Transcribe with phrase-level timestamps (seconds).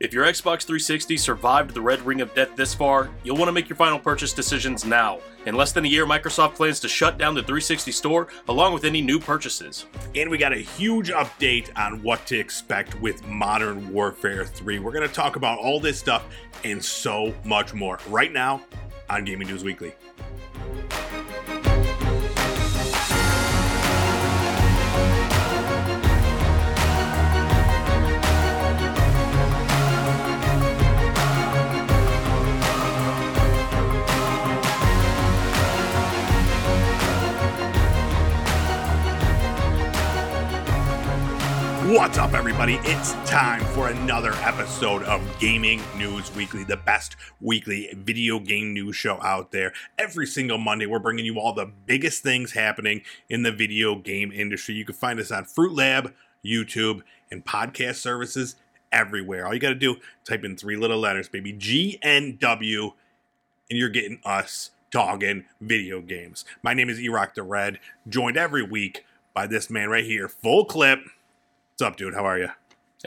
[0.00, 3.52] If your Xbox 360 survived the Red Ring of Death this far, you'll want to
[3.52, 5.18] make your final purchase decisions now.
[5.44, 8.84] In less than a year, Microsoft plans to shut down the 360 store along with
[8.84, 9.84] any new purchases.
[10.14, 14.78] And we got a huge update on what to expect with Modern Warfare 3.
[14.78, 16.24] We're going to talk about all this stuff
[16.64, 18.62] and so much more right now
[19.10, 19.92] on Gaming News Weekly.
[41.90, 42.74] What's up, everybody?
[42.84, 48.94] It's time for another episode of Gaming News Weekly, the best weekly video game news
[48.94, 49.72] show out there.
[49.98, 54.30] Every single Monday, we're bringing you all the biggest things happening in the video game
[54.30, 54.76] industry.
[54.76, 56.14] You can find us on Fruit Lab,
[56.44, 58.54] YouTube, and podcast services
[58.92, 59.44] everywhere.
[59.44, 62.92] All you got to do, type in three little letters, baby, GNW,
[63.68, 66.44] and you're getting us talking video games.
[66.62, 70.64] My name is Erock the Red, joined every week by this man right here, full
[70.64, 71.00] clip.
[71.80, 72.12] What's up, dude?
[72.12, 72.48] How are you?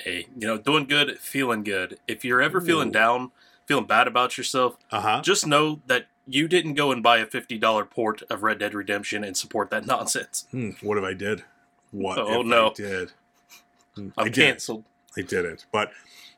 [0.01, 1.99] Hey, you know, doing good, feeling good.
[2.07, 2.93] If you're ever feeling Ooh.
[2.93, 3.31] down,
[3.67, 5.21] feeling bad about yourself, Uh huh.
[5.23, 9.23] just know that you didn't go and buy a $50 port of Red Dead Redemption
[9.23, 10.47] and support that nonsense.
[10.49, 11.43] Hmm, what if I did?
[11.91, 12.71] What Oh, if no.
[12.71, 13.11] I did?
[13.95, 14.47] Hmm, I'm I didn't.
[14.53, 14.85] canceled.
[15.15, 15.67] I didn't.
[15.71, 15.91] But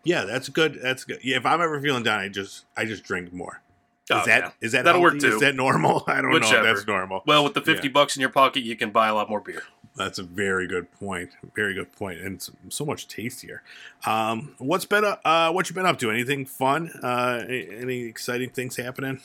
[0.03, 0.77] yeah, that's good.
[0.83, 1.19] That's good.
[1.23, 3.61] Yeah, if I'm ever feeling down, I just I just drink more.
[4.09, 4.51] Is Oh, that yeah.
[4.59, 5.35] is that That'll work too.
[5.35, 6.03] Is that normal?
[6.07, 6.67] I don't know Whichever.
[6.67, 7.23] if that's normal.
[7.25, 7.91] Well, with the 50 Yeah.
[7.93, 9.63] bucks in your pocket, you can buy a lot more beer.
[9.95, 11.31] That's a very good point.
[11.55, 13.63] Very good point, and it's so much tastier.
[14.05, 16.11] Um, what's been uh, uh what you been up to?
[16.11, 16.91] Anything fun?
[17.01, 19.21] Uh, any exciting things happening?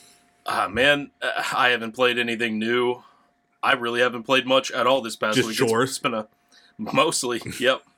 [0.46, 3.02] Ah, man, I haven't played anything new.
[3.62, 5.56] I really haven't played much at all this past Just week.
[5.56, 5.90] It's- chores?
[5.90, 6.26] It's been a
[6.78, 7.82] mostly, yep.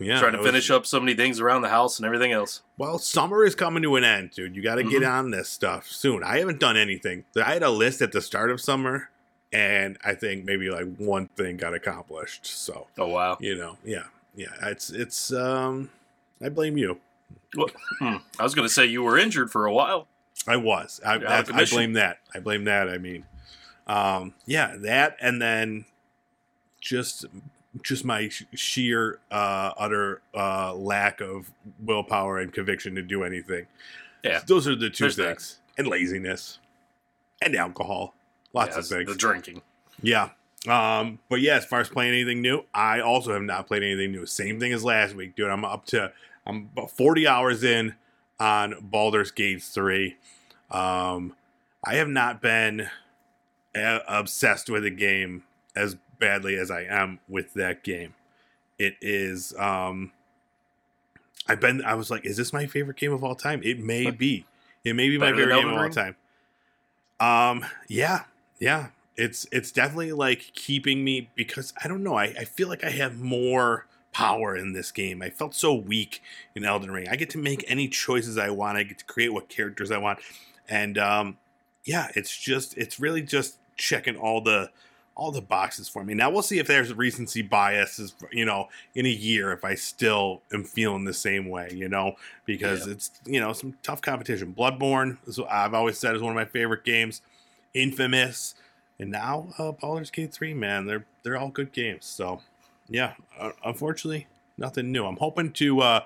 [0.00, 2.62] Yeah, trying to was- finish up so many things around the house and everything else.
[2.76, 4.56] Well, summer is coming to an end, dude.
[4.56, 5.10] You got to get Mhm.
[5.10, 6.24] on this stuff soon.
[6.24, 7.24] I haven't done anything.
[7.36, 9.10] I had a list at the start of summer,
[9.52, 12.46] and I think maybe like one thing got accomplished.
[12.46, 13.36] So Oh wow.
[13.40, 14.04] you know, yeah,
[14.34, 14.48] yeah.
[14.62, 15.32] It's it's.
[15.32, 15.90] um
[16.42, 16.98] I blame you.
[17.98, 18.16] Hmm.
[18.38, 20.08] I was going to say you were injured for a while.
[20.48, 21.00] I was.
[21.04, 22.18] I, You're out of that's, I blame that.
[22.34, 22.88] I blame that.
[22.88, 23.24] I mean,
[23.86, 25.84] um, yeah, that, and then
[26.80, 27.26] just
[27.82, 33.66] just my sh- sheer uh, utter uh, lack of willpower and conviction to do anything.
[34.24, 34.40] Yeah.
[34.46, 35.26] those are the two There's that.
[35.36, 36.58] things, and laziness,
[37.40, 38.14] and alcohol.
[38.52, 39.08] Lots Yes, of things.
[39.10, 39.62] The drinking.
[40.02, 40.30] Yeah.
[40.68, 44.12] Um, but yeah, as far as playing anything new, I also have not played anything
[44.12, 44.26] new.
[44.26, 45.50] Same thing as last week, dude.
[45.50, 46.12] I'm up to
[46.46, 47.94] I'm about 40 hours in
[48.38, 50.16] on Baldur's Gate 3.
[50.70, 51.34] Um,
[51.84, 52.88] I have not been
[53.74, 55.42] uh, obsessed with a game
[55.74, 58.14] as badly as I am with that game.
[58.78, 60.12] It is um
[61.48, 63.60] I've been I was like, is this my favorite game of all time?
[63.64, 64.46] It may be.
[64.84, 66.16] It may be my Better favorite game of all time.
[67.18, 68.24] Um yeah,
[68.62, 68.88] yeah.
[69.16, 72.90] It's it's definitely like keeping me because I don't know, I, I feel like I
[72.90, 75.20] have more power in this game.
[75.20, 76.22] I felt so weak
[76.54, 77.08] in Elden Ring.
[77.10, 78.78] I get to make any choices I want.
[78.78, 80.20] I get to create what characters I want.
[80.68, 81.36] And um
[81.84, 84.70] yeah, it's just it's really just checking all the
[85.14, 86.14] all the boxes for me.
[86.14, 89.74] Now we'll see if there's recency bias is you know in a year if I
[89.74, 92.14] still am feeling the same way, you know,
[92.46, 92.94] because Yeah.
[92.94, 94.54] it's you know some tough competition.
[94.54, 97.20] Bloodborne is I've always said is one of my favorite games.
[97.74, 98.54] Infamous,
[98.98, 100.54] and now uh, Baldur's Gate three.
[100.54, 102.06] Man, they're they're all good games.
[102.06, 102.40] So
[102.88, 104.26] yeah, uh, unfortunately,
[104.58, 105.04] nothing new.
[105.06, 105.80] I'm hoping to.
[105.80, 106.00] uh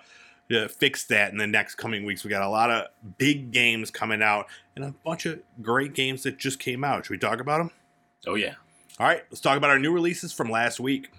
[0.49, 2.23] to fix that in the next coming weeks.
[2.23, 2.87] We got a lot of
[3.19, 4.47] big games coming out
[4.77, 7.05] and a bunch of great games that just came out.
[7.05, 7.73] Should we talk about them?
[8.29, 8.55] Oh yeah.
[9.01, 11.11] All right, let's talk about our new releases from last week.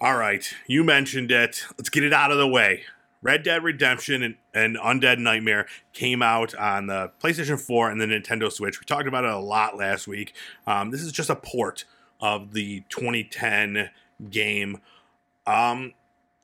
[0.00, 1.64] All right, you mentioned it.
[1.78, 2.82] Let's get it out of the way.
[3.22, 8.06] Red Dead Redemption and, and Undead Nightmare came out on the PlayStation 4 and the
[8.06, 8.80] Nintendo Switch.
[8.80, 10.34] We talked about it a lot last week.
[10.66, 11.84] Um, this is just a port
[12.20, 13.90] of the 2010
[14.30, 14.78] game.
[15.46, 15.92] Um,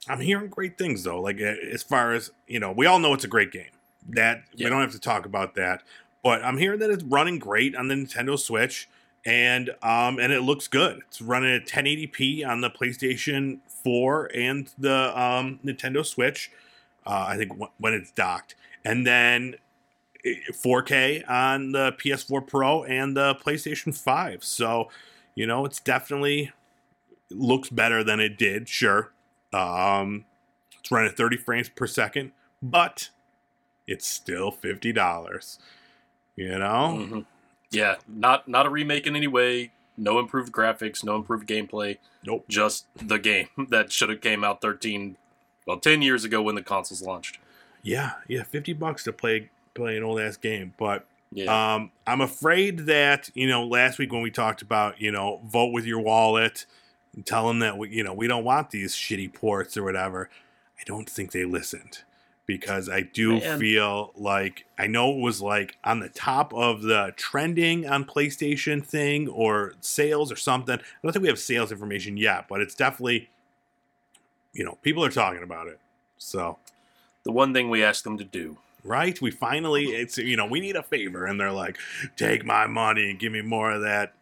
[0.09, 1.21] I'm hearing great things though.
[1.21, 3.71] Like as far as you know, we all know it's a great game.
[4.09, 4.67] That Yeah.
[4.67, 5.83] we don't have to talk about that.
[6.23, 8.89] But I'm hearing that it's running great on the Nintendo Switch,
[9.25, 11.01] and um, and it looks good.
[11.09, 16.51] It's running at 1080p on the PlayStation 4 and the um, Nintendo Switch.
[17.07, 18.55] Uh, I think w- when it's docked,
[18.85, 19.55] and then
[20.25, 24.43] eh, 4K on the PS4 Pro and the PlayStation 5.
[24.45, 24.89] So,
[25.35, 26.53] you know, it's definitely
[27.31, 28.69] looks better than it did.
[28.69, 29.13] Sure,
[29.53, 30.25] um,
[30.79, 32.33] it's running at 30 frames per second,
[32.63, 33.11] but
[33.87, 35.59] it's still fifty dollars.
[36.35, 37.27] You know, Mhm.
[37.71, 39.73] Yeah, not not a remake in any way.
[39.97, 41.99] No improved graphics, no improved gameplay.
[42.25, 42.45] Nope.
[42.49, 45.17] Just the game that should have came out 13,
[45.67, 47.39] well, 10 years ago when the consoles launched.
[47.83, 51.75] Yeah, yeah, fifty bucks to play play an old ass game, but Yeah.
[51.75, 55.73] Um, I'm afraid that you know last week when we talked about you know vote
[55.73, 56.67] with your wallet,
[57.15, 60.31] and tell them that we, you know we don't want these shitty ports or whatever.
[60.81, 62.03] I don't think they listened
[62.45, 63.59] because I do Man.
[63.59, 68.85] feel like I know it was like on the top of the trending on PlayStation
[68.85, 70.75] thing or sales or something.
[70.79, 73.31] I don't think we have sales information yet, but it's definitely
[74.57, 75.79] you know people are talking about it.
[76.19, 76.59] So
[77.25, 78.57] the one thing we asked them to do.
[78.85, 79.21] right?
[79.21, 81.77] We finally, it's you know, we need a favor, and they're like,
[82.17, 84.13] take my money and give me more of that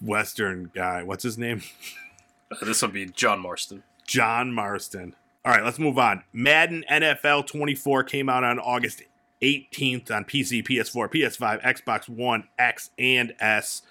[0.00, 1.02] Western guy.
[1.02, 1.62] What's his name?
[2.50, 3.82] Uh, This would be John Marston.
[4.06, 5.14] John Marston.
[5.44, 6.22] All right, let's move on.
[6.32, 9.02] Madden NFL 24 came out on August
[9.42, 13.82] 18th on PC, PS4, PS5, Xbox One, X, and S.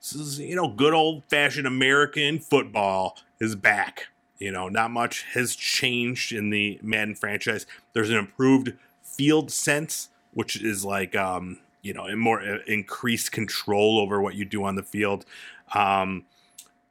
[0.00, 4.08] This is, you know, good old fashioned American football is back.
[4.38, 7.66] You know, not much has changed in the Madden franchise.
[7.92, 8.72] There's an improved
[9.02, 14.44] field sense, which is like, um, you know, more uh, increased control over what you
[14.44, 15.24] do on the field.
[15.72, 16.24] Um,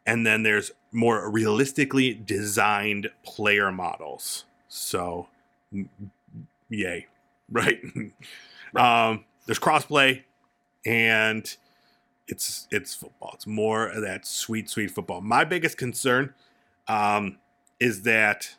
[0.05, 4.45] and then there's more realistically designed player models.
[4.67, 5.27] So,
[6.69, 7.07] yay,
[7.51, 7.81] right?
[8.75, 10.23] um, there's crossplay,
[10.85, 11.55] and
[12.27, 13.31] it's it's football.
[13.33, 15.21] It's more of that sweet, sweet football.
[15.21, 16.33] My biggest concern
[16.87, 17.37] um,
[17.79, 18.55] is that.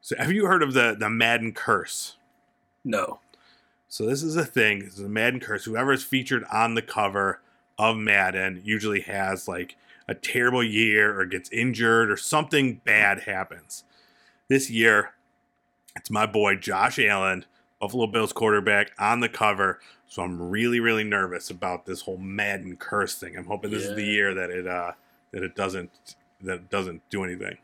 [0.00, 2.16] So, have you heard of the the Madden curse?
[2.84, 3.20] No.
[3.88, 4.84] So this is a thing.
[4.84, 5.64] This is a Madden curse.
[5.64, 7.40] Whoever is featured on the cover
[7.76, 9.76] of Madden usually has like
[10.06, 13.82] a terrible year or gets injured or something bad happens.
[14.48, 15.14] This year,
[15.96, 17.44] it's my boy Josh Allen,
[17.80, 19.80] Buffalo Bills quarterback, on the cover.
[20.06, 23.36] So I'm really, really nervous about this whole Madden curse thing.
[23.36, 24.92] I'm hoping this is the year that it uh
[25.32, 25.90] that it doesn't
[26.42, 27.58] that doesn't do anything.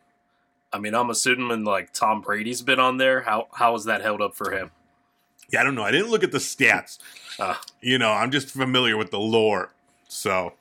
[0.72, 3.22] I mean, I'm assuming like Tom Brady's been on there.
[3.22, 4.70] How how is that held up for him?
[5.50, 5.84] Yeah, I don't know.
[5.84, 6.98] I didn't look at the stats.
[7.38, 7.60] Ah.
[7.80, 9.72] you know, I'm just familiar with the lore.
[10.08, 10.54] So,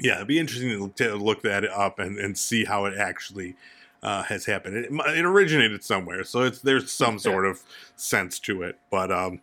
[0.00, 3.54] yeah, it'd be interesting to, to look that up and, and see how it actually
[4.02, 4.76] uh, has happened.
[4.76, 7.62] It, it originated somewhere, so it's there's some sort of
[7.96, 8.78] sense to it.
[8.90, 9.40] But um,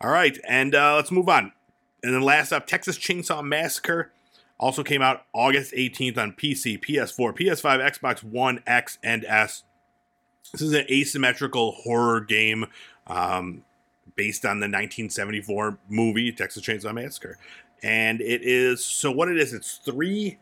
[0.00, 1.52] all right, and uh, let's move on.
[2.02, 4.12] And then last up, Texas Chainsaw Massacre
[4.58, 9.64] also came out August 18th on PC, PS4, PS5, Xbox One, X, and S.
[10.52, 12.66] This is an asymmetrical horror game
[13.06, 13.64] um,
[14.16, 17.38] based on the 1974 movie Texas Chainsaw Massacre.
[17.82, 20.38] And it is so what it is, it's three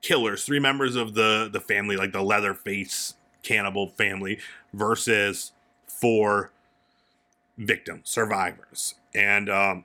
[0.00, 4.38] killers, three members of the the family, like the Leatherface cannibal family,
[4.72, 5.52] versus
[5.86, 6.50] four
[7.58, 8.94] victims, survivors.
[9.14, 9.84] And um,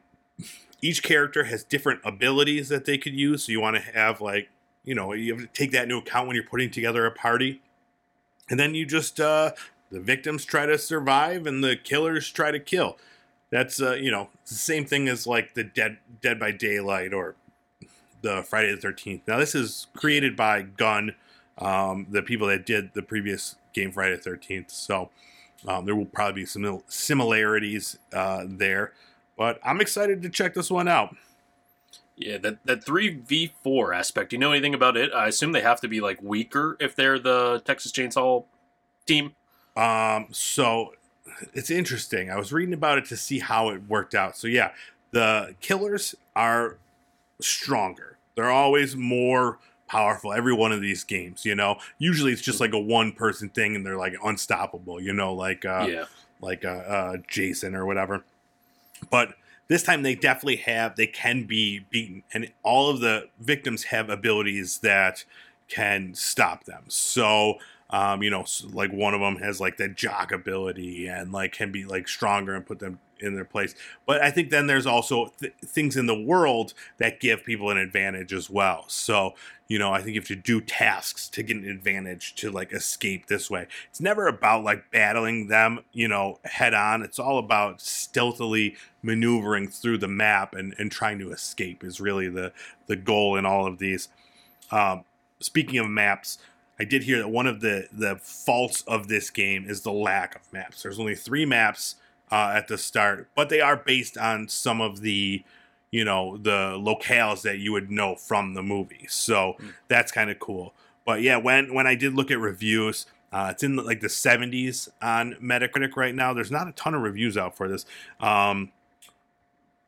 [0.81, 3.43] each character has different abilities that they could use.
[3.43, 4.49] So you want to have like,
[4.83, 7.61] you know, you have to take that into account when you're putting together a party.
[8.49, 9.51] And then you just uh
[9.91, 12.97] the victims try to survive and the killers try to kill.
[13.49, 17.35] That's uh, you know, the same thing as like the Dead Dead by Daylight or
[18.21, 19.21] the Friday the Thirteenth.
[19.27, 21.15] Now this is created by Gun,
[21.57, 24.71] um, the people that did the previous game Friday the Thirteenth.
[24.71, 25.09] So
[25.67, 28.93] um, there will probably be some similarities uh, there.
[29.37, 31.15] But I'm excited to check this one out.
[32.15, 34.31] Yeah, that that three v four aspect.
[34.31, 35.13] Do you know anything about it?
[35.13, 38.45] I assume they have to be like weaker if they're the Texas Chainsaw
[39.05, 39.35] team.
[39.75, 40.93] Um, so
[41.53, 42.31] it's interesting.
[42.31, 44.35] I was reading about it to see how it worked out.
[44.35, 44.71] So yeah,
[45.11, 46.77] the killers are
[47.39, 48.17] stronger.
[48.35, 50.33] They're always more powerful.
[50.33, 51.77] Every one of these games, you know.
[51.99, 54.99] Usually it's just like a one person thing, and they're like unstoppable.
[54.99, 56.05] You know, like uh, yeah,
[56.41, 58.23] like uh, uh, Jason or whatever.
[59.09, 59.35] But
[59.67, 64.09] this time they definitely have they can be beaten, and all of the victims have
[64.09, 65.25] abilities that
[65.67, 66.83] can stop them.
[66.87, 67.57] So
[67.89, 71.71] um, you know, like one of them has like that jock ability and like can
[71.71, 73.75] be like stronger and put them in their place.
[74.05, 77.77] But I think then there's also th- things in the world that give people an
[77.77, 78.85] advantage as well.
[78.87, 79.33] So
[79.67, 82.71] you know, I think you have to do tasks to get an advantage to like
[82.71, 83.67] escape this way.
[83.89, 87.01] It's never about like battling them, you know, head on.
[87.01, 92.29] It's all about stealthily maneuvering through the map and, and trying to escape is really
[92.29, 92.53] the
[92.87, 94.07] the goal in all of these.
[94.71, 95.03] Um,
[95.39, 96.37] speaking of maps,
[96.79, 100.35] I did hear that one of the the faults of this game is the lack
[100.35, 100.83] of maps.
[100.83, 101.95] There's only three maps
[102.31, 105.43] uh, at the start, but they are based on some of the
[105.91, 109.05] you know the locales that you would know from the movie.
[109.09, 109.69] So Hmm.
[109.87, 110.73] that's kind of cool.
[111.05, 114.89] But yeah, when when I did look at reviews, uh, it's in like the 70s
[115.01, 116.33] on Metacritic right now.
[116.33, 117.85] There's not a ton of reviews out for this,
[118.19, 118.71] um,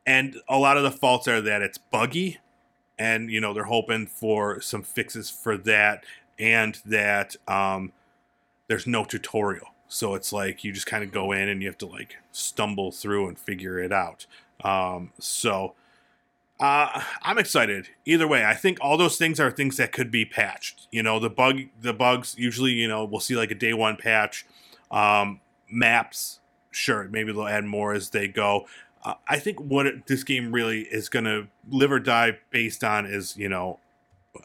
[0.06, 2.40] and a lot of the faults are that it's buggy
[2.98, 6.04] and you know they're hoping for some fixes for that,
[6.38, 7.92] and that um,
[8.68, 9.68] there's no tutorial.
[9.90, 12.92] So it's like you just kind of go in and you have to like stumble
[12.92, 14.28] through and figure it out.
[14.64, 15.74] Um, so
[16.60, 17.90] uh, I'm excited.
[18.06, 20.88] Either way, I think all those things are things that could be patched.
[20.92, 23.96] You know, the bug, the bugs usually, you know, we'll see like a day one
[23.98, 24.46] patch.
[24.92, 28.68] Um, maps, sure, maybe they'll add more as they go.
[29.04, 32.84] Uh, I think what it, this game really is going to live or die based
[32.84, 33.80] on is, you know,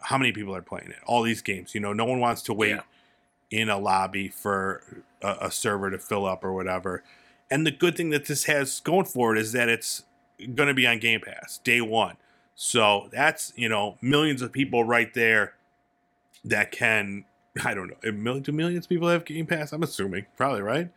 [0.01, 0.99] how many people are playing it.
[1.07, 2.81] All these games, you know, no one wants to wait Yeah.
[3.55, 4.83] In a lobby for
[5.23, 7.03] a, a server to fill up or whatever.
[7.51, 10.03] And the good thing that this has going for it is that it's
[10.39, 12.17] going to be on Game Pass day one.
[12.57, 15.55] So that's, you know, millions of people right there
[16.45, 17.25] that can,
[17.65, 19.73] I don't know, do millions of people have Game Pass?
[19.73, 20.89] I'm assuming, probably, right?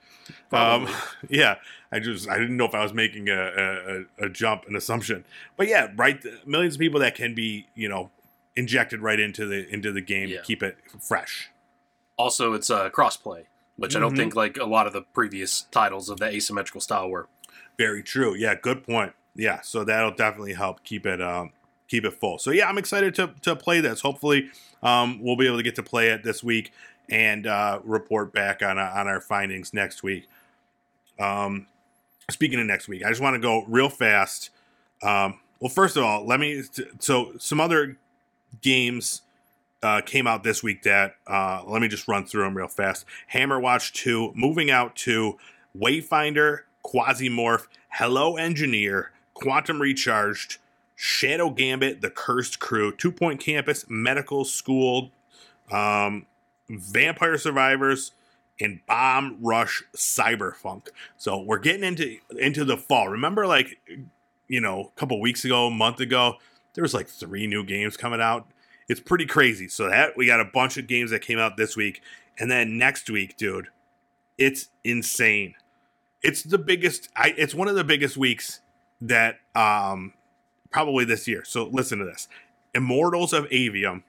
[0.50, 0.88] Probably.
[0.92, 0.96] Um,
[1.30, 1.56] yeah,
[1.92, 5.26] I just, I didn't know if I was making a, a, a jump, an assumption.
[5.58, 8.10] But yeah, right, millions of people that can be, you know,
[8.56, 10.38] injected right into the into the game Yeah.
[10.38, 11.52] to keep it fresh.
[12.18, 13.46] Also, it's uh, crossplay,
[13.78, 14.18] which I don't Mhm.
[14.18, 17.28] think like a lot of the previous titles of the asymmetrical style were.
[17.78, 18.34] Very true.
[18.36, 19.14] Yeah, good point.
[19.36, 21.52] Yeah, so that'll definitely help keep it um
[21.88, 22.40] keep it full.
[22.40, 24.02] So yeah, I'm excited to to play this.
[24.02, 24.50] Hopefully,
[24.82, 26.72] um we'll be able to get to play it this week
[27.10, 30.28] and uh report back on uh, on our findings next week.
[31.20, 31.68] Um
[32.32, 34.50] speaking of next week, I just want to go real fast.
[35.04, 36.64] Um well, first of all, let me
[37.00, 37.98] so some other
[38.62, 39.22] games
[39.84, 43.06] uh, came out this week that uh, let me just run through them real fast.
[43.28, 45.38] Hammer Watch 2, moving out to
[45.78, 50.58] Wayfinder, Quasimorph, Hello Engineer, Quantum Recharged,
[50.96, 55.12] Shadow Gambit, The Cursed Crew, Two Point Campus, Medical School,
[55.72, 56.26] um,
[56.70, 58.14] Vampire Survivors,
[58.60, 60.88] and Bomb Rush Cyberpunk.
[61.18, 63.10] So we're getting into into the fall.
[63.10, 63.80] Remember, like
[64.48, 66.36] you know, a couple weeks ago, a month ago,
[66.74, 68.48] there was like three new games coming out.
[68.88, 69.68] It's pretty crazy.
[69.68, 72.02] So that we got a bunch of games that came out this week,
[72.40, 73.68] and then next week, dude,
[74.38, 75.56] it's insane.
[76.22, 77.10] It's the biggest.
[77.16, 77.34] I.
[77.38, 78.62] It's one of the biggest weeks
[79.02, 80.14] that um
[80.72, 81.44] probably this year.
[81.46, 82.28] So listen to this.
[82.74, 84.04] Immortals of Aveum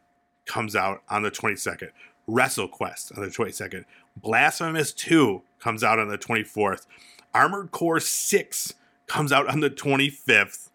[0.46, 1.90] comes out on the 22nd.
[2.28, 3.84] WrestleQuest on the 22nd.
[4.16, 6.86] Blasphemous 2 comes out on the 24th.
[7.32, 8.74] Armored Core 6
[9.06, 10.68] comes out on the 25th.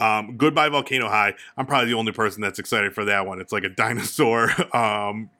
[0.00, 1.34] Um, Goodbye Volcano High.
[1.56, 3.40] I'm probably the only person that's excited for that one.
[3.40, 5.30] It's like a dinosaur um,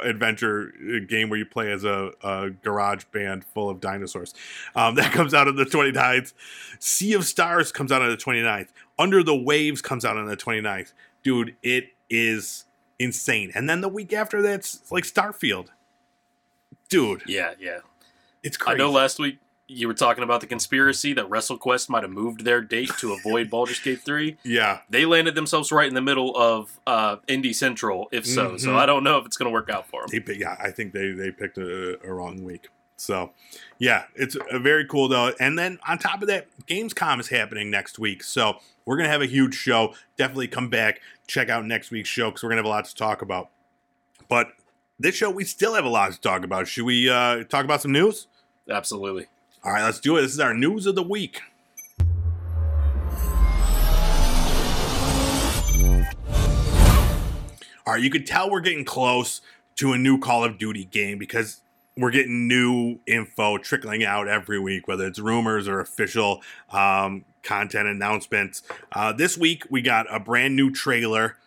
[0.00, 4.34] adventure uh, game where you play as a, a garage band full of dinosaurs.
[4.76, 6.32] Um, that comes out on the 29th.
[6.78, 8.68] Sea of Stars comes out on the 29th.
[8.98, 10.92] Under the Waves comes out on the 29th.
[11.22, 12.64] Dude, it is
[12.98, 13.50] insane.
[13.54, 15.68] And then the week after that's like Starfield.
[16.88, 17.78] Dude, Yeah, yeah.
[18.42, 18.74] it's crazy.
[18.76, 19.38] I know last week
[19.74, 23.50] you were talking about the conspiracy that WrestleQuest might have moved their date to avoid
[23.50, 24.36] Baldur's Gate 3.
[24.44, 28.56] yeah, They landed themselves right in the middle of uh, Indie Central, if so.
[28.56, 28.76] So Mhm.
[28.76, 30.22] I don't know if it's going to work out for them.
[30.26, 32.68] they yeah, I think they they picked a, a wrong week.
[32.96, 33.32] So,
[33.78, 35.32] yeah, it's a very cool though.
[35.40, 38.22] And then on top of that, Gamescom is happening next week.
[38.22, 38.54] So
[38.86, 39.94] we're gonna have a huge show.
[40.16, 42.94] Definitely come back, check out next week's show because we're gonna have a lot to
[42.94, 43.50] talk about.
[44.28, 44.52] But
[45.00, 46.68] this show, we still have a lot to talk about.
[46.68, 48.28] Should we uh, talk about some news?
[48.70, 49.26] Absolutely.
[49.64, 50.20] All right, let's do it.
[50.20, 51.40] This is our news of the week.
[57.86, 59.40] All right, you could tell we're getting close
[59.76, 61.62] to a new Call of Duty game because
[61.96, 67.88] we're getting new info trickling out every week, whether it's rumors or official um, content
[67.88, 68.62] announcements.
[68.92, 71.38] Uh, this week, we got a brand new trailer.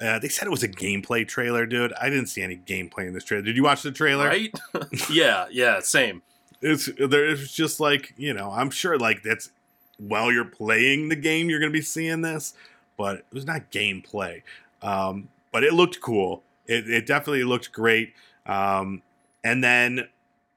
[0.00, 1.92] Uh, they said it was a gameplay trailer, dude.
[2.00, 3.42] I didn't see any gameplay in this trailer.
[3.42, 4.26] Did you watch the trailer?
[4.28, 4.54] Right?
[5.10, 6.22] yeah, yeah, same.
[6.64, 9.50] It's there's just like you know i'm sure like that's
[9.98, 12.54] while you're playing the game you're gonna be seeing this
[12.96, 14.42] but it was not gameplay.
[14.82, 16.42] Um but it looked cool.
[16.66, 18.12] It, it definitely looked great.
[18.46, 19.02] Um
[19.44, 20.08] and then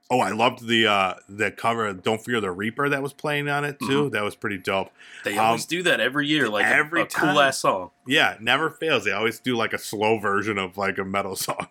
[0.10, 3.50] oh i loved the uh the cover of don't fear the reaper that was playing
[3.50, 4.10] on it too.
[4.12, 4.90] That was pretty dope.
[5.26, 7.34] They Um, always do that every year, like every a, time.
[7.34, 7.92] cool ass song.
[8.08, 9.04] yeah it never fails.
[9.04, 11.68] They always do like a slow version of like a metal song.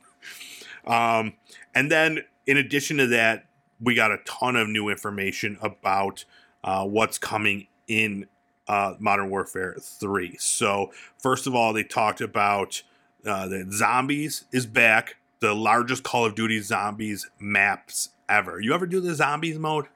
[0.86, 1.32] Um
[1.74, 3.45] and then in addition to that
[3.80, 6.24] we got a ton of new information about
[6.64, 8.26] uh, what's coming in
[8.68, 12.82] uh, modern warfare 3 so first of all they talked about
[13.24, 18.86] uh, that zombies is back the largest call of duty zombies maps ever you ever
[18.86, 19.86] do the zombies mode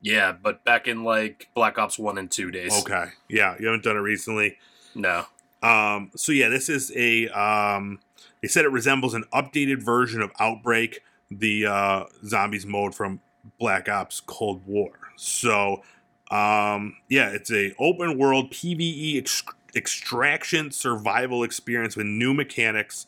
[0.00, 2.72] Yeah, but back in like Black Ops 1 and 2 days.
[2.82, 4.58] okay yeah you haven't done it recently
[4.94, 5.26] No.
[5.62, 7.26] Um, so yeah, this is a.
[7.30, 7.98] Um,
[8.42, 11.00] they said it resembles an updated version of Outbreak,
[11.30, 13.20] the uh, zombies mode from
[13.58, 14.92] Black Ops Cold War.
[15.16, 15.82] So
[16.30, 23.06] um, yeah, it's a open world PVE ex- extraction survival experience with new mechanics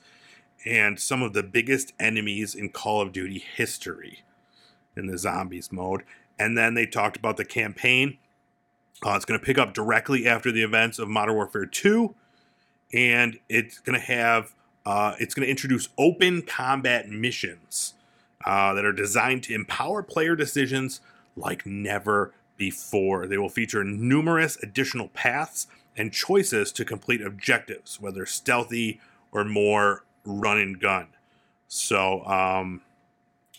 [0.64, 4.22] and some of the biggest enemies in Call of Duty history
[4.96, 6.02] in the zombies mode.
[6.38, 8.18] And then they talked about the campaign.
[9.04, 12.14] Uh, it's going to pick up directly after the events of Modern Warfare 2,
[12.92, 14.54] and it's going to have
[14.84, 17.94] uh, it's going to introduce open combat missions
[18.44, 21.00] uh, that are designed to empower player decisions
[21.36, 23.26] like never before.
[23.26, 25.66] They will feature numerous additional paths
[25.96, 29.00] and choices to complete objectives, whether stealthy
[29.32, 31.08] or more run and gun.
[31.68, 32.82] So, um,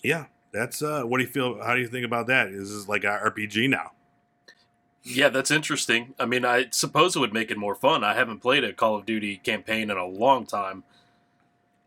[0.04, 1.62] yeah, that's uh, what do you feel?
[1.62, 2.48] How do you think about that?
[2.48, 3.92] Is this like an RPG now?
[5.04, 6.14] Yeah, that's interesting.
[6.20, 8.04] I mean, I suppose it would make it more fun.
[8.04, 10.84] I haven't played a Call of Duty campaign in a long time.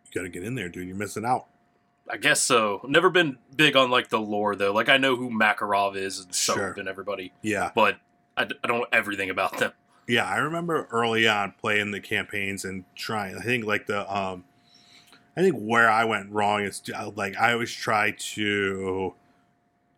[0.06, 0.88] You got to get in there, dude.
[0.88, 1.46] You're missing out.
[2.12, 2.80] I guess so.
[2.88, 4.72] Never been big on like the lore though.
[4.72, 6.74] Like I know who Makarov is and Soap Sure.
[6.78, 7.98] and everybody, Yeah, but
[8.36, 9.72] I, d- I don't know everything about them.
[10.08, 10.24] yeah.
[10.26, 13.36] I remember early on playing the campaigns and trying.
[13.36, 14.44] I think like the um,
[15.36, 19.14] I think where I went wrong is uh, like I always try to.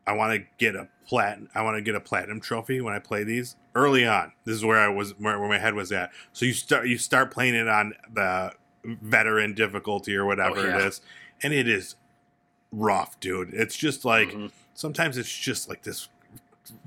[0.07, 1.39] I want to get a plat.
[1.55, 4.33] I want to get a platinum trophy when I play these early on.
[4.45, 6.11] This is where I was, where, where my head was at.
[6.33, 8.51] So you start, you start playing it on the
[8.85, 10.79] veteran difficulty or whatever Oh, yeah.
[10.81, 11.01] it is,
[11.41, 11.95] and it is
[12.73, 13.53] rough, dude.
[13.55, 14.51] It's just like Mhm.
[14.75, 16.09] sometimes it's just like this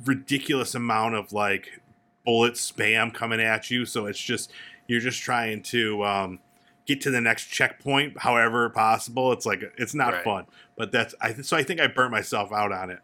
[0.04, 1.80] ridiculous amount of like
[2.26, 3.86] bullet spam coming at you.
[3.86, 4.52] So it's just
[4.88, 6.40] you're just trying to um,
[6.86, 9.32] get to the next checkpoint, however possible.
[9.32, 10.24] It's like it's not Right.
[10.24, 13.00] fun, but that's I so I think I burnt myself out on it.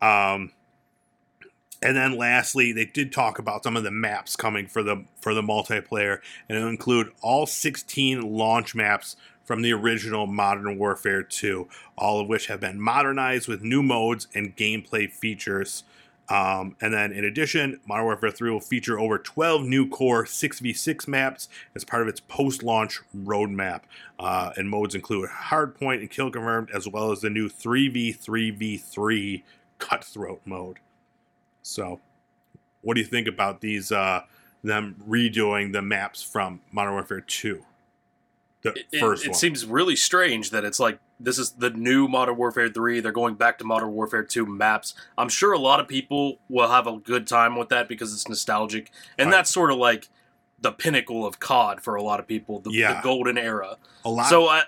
[0.00, 0.52] Um,
[1.80, 5.34] and then lastly, they did talk about some of the maps coming for the for
[5.34, 9.16] the multiplayer, and it'll include all 16 launch maps
[9.48, 14.28] from the original Modern Warfare 2, all of which have been modernized with new modes
[14.34, 15.84] and gameplay features.
[16.28, 21.08] Um, and then, in addition, Modern Warfare 3 will feature over 12 new core 6v6
[21.08, 23.84] maps as part of its post launch roadmap.
[24.18, 29.42] Uh, and modes include Hardpoint and Kill Confirmed, as well as the new 3v3v3
[29.78, 30.76] Cutthroat mode.
[31.62, 32.00] So,
[32.82, 34.24] what do you think about these, uh,
[34.62, 37.64] them redoing the maps from Modern Warfare 2?
[38.62, 39.38] The It, it- first it one.
[39.38, 43.00] seems really strange that it's like this is the new Modern Warfare 3.
[43.00, 44.94] They're going back to Modern Warfare 2 maps.
[45.16, 48.28] I'm sure a lot of people will have a good time with that because it's
[48.28, 48.90] nostalgic.
[49.18, 49.36] And Right.
[49.38, 50.08] that's sort of like
[50.60, 52.94] the pinnacle of COD for a lot of people, the, Yeah.
[52.94, 53.76] the golden era.
[54.04, 54.62] a lot So, I,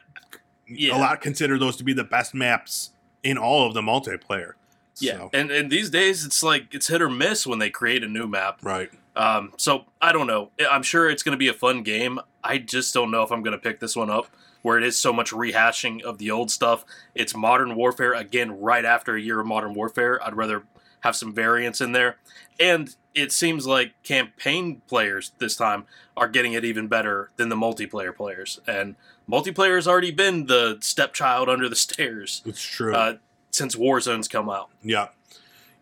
[0.69, 0.97] yeah.
[0.97, 2.91] a lot consider those to be the best maps
[3.25, 4.53] in all of the multiplayer.
[4.99, 5.15] yeah.
[5.19, 8.09] So, And, and these days, it's like it's hit or miss when they create a
[8.09, 8.59] new map.
[8.63, 8.91] right.
[9.17, 10.51] Um, so I don't know.
[10.71, 12.21] I'm sure it's going to be a fun game.
[12.43, 14.27] I just don't know if I'm going to pick this one up,
[14.63, 16.85] where it is so much rehashing of the old stuff.
[17.15, 20.23] It's Modern Warfare again, right after a year of Modern Warfare.
[20.25, 20.65] I'd rather
[21.01, 22.17] have some variance in there,
[22.59, 27.57] and it seems like campaign players this time are getting it even better than the
[27.57, 28.61] multiplayer players.
[28.67, 28.97] And
[29.29, 32.95] multiplayer has already been the stepchild under the stairs It's true.
[32.95, 33.15] uh,
[33.51, 34.69] since Warzone's come out.
[34.83, 35.09] yeah.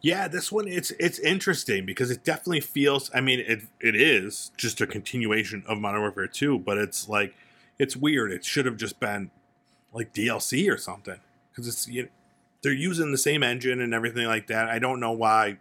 [0.00, 4.52] Yeah, this one it's it's interesting because it definitely feels I mean it it is
[4.56, 7.34] just a continuation of Modern Warfare 2, but it's like
[7.78, 8.30] it's weird.
[8.30, 9.30] It should have just been
[9.92, 11.18] like DLC or something
[11.54, 12.08] cuz it's you know,
[12.62, 14.68] they're using the same engine and everything like that.
[14.68, 15.58] I don't know why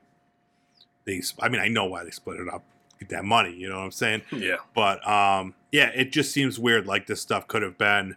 [1.05, 2.63] they I mean I know why they split it up.
[2.99, 4.23] Get that money, you know what I'm saying?
[4.31, 4.57] Yeah.
[4.73, 6.87] But um, yeah, it just seems weird.
[6.87, 8.15] Like this stuff could have been,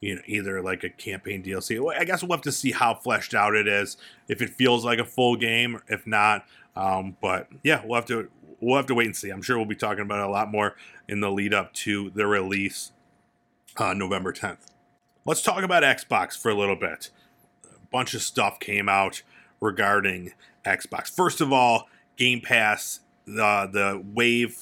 [0.00, 1.80] you know, either like a campaign DLC.
[1.96, 3.96] I guess we'll have to see how fleshed out it is.
[4.28, 6.44] If it feels like a full game, if not.
[6.76, 8.30] Um, but yeah, we'll have to
[8.60, 9.30] we'll have to wait and see.
[9.30, 10.76] I'm sure we'll be talking about it a lot more
[11.08, 12.92] in the lead up to the release,
[13.76, 14.72] uh, November 10th.
[15.24, 17.10] Let's talk about Xbox for a little bit.
[17.64, 19.22] A bunch of stuff came out
[19.60, 20.32] regarding
[20.64, 21.14] Xbox.
[21.14, 24.58] First of all, Game Pass, the the Wave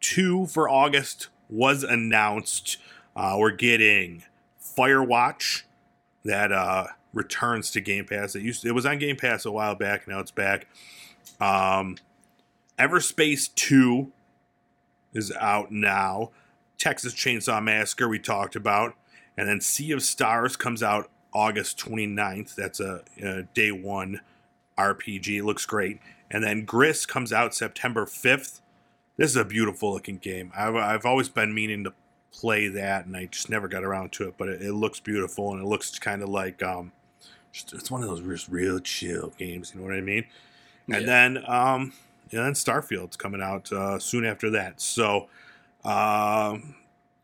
[0.00, 2.78] two for August was announced.
[3.20, 4.22] Uh, we're getting
[4.62, 5.64] Firewatch
[6.24, 8.34] that uh, returns to Game Pass.
[8.34, 10.08] It used it was on Game Pass a while back.
[10.08, 10.66] Now it's back.
[11.38, 11.98] Um,
[12.78, 14.10] Everspace two
[15.12, 16.30] is out now.
[16.78, 18.94] Texas Chainsaw Massacre we talked about,
[19.36, 22.54] and then Sea of Stars comes out August 29th.
[22.54, 24.22] That's a, a day one
[24.78, 25.40] RPG.
[25.40, 26.00] It looks great.
[26.30, 28.60] And then Gris comes out September 5th.
[29.18, 30.52] This is a beautiful looking game.
[30.56, 31.92] I've, I've always been meaning to
[32.32, 34.34] play that, and I just never got around to it.
[34.38, 36.92] But it, it looks beautiful, and it looks kind of like um,
[37.52, 39.72] just, it's one of those just real chill games.
[39.74, 40.24] You know what I mean?
[40.90, 41.06] And Yeah.
[41.06, 41.92] then um,
[42.32, 44.80] and then Starfield's coming out uh, soon after that.
[44.80, 45.28] So
[45.84, 46.74] um,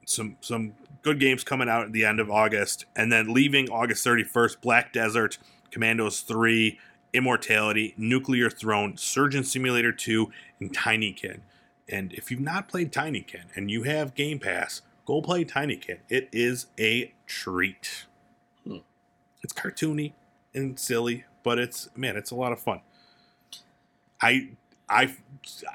[0.04, 4.04] some some good games coming out at the end of August, and then leaving August
[4.04, 5.38] 31st, Black Desert,
[5.70, 6.78] Commandos 3,
[7.12, 11.40] Immortality, Nuclear Throne, Surgeon Simulator 2, and Tinykin.
[11.88, 15.98] And if you've not played Tinykin and you have Game Pass, go play Tinykin.
[16.08, 18.04] It is a treat.
[18.64, 18.78] Hmm.
[19.42, 20.12] It's cartoony
[20.52, 22.80] and silly, but it's man, it's a lot of fun.
[24.20, 24.50] I
[24.88, 25.14] I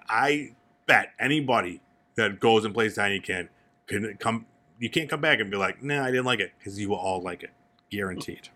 [0.08, 0.52] I
[0.86, 1.82] bet anybody
[2.16, 3.48] that goes and plays Tinykin
[3.88, 4.46] can come.
[4.80, 6.98] You can't come back and be like, "Nah, I didn't like it," because you will
[6.98, 7.52] all like it,
[7.90, 8.50] guaranteed.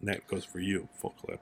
[0.00, 1.40] And that goes for you, full clip.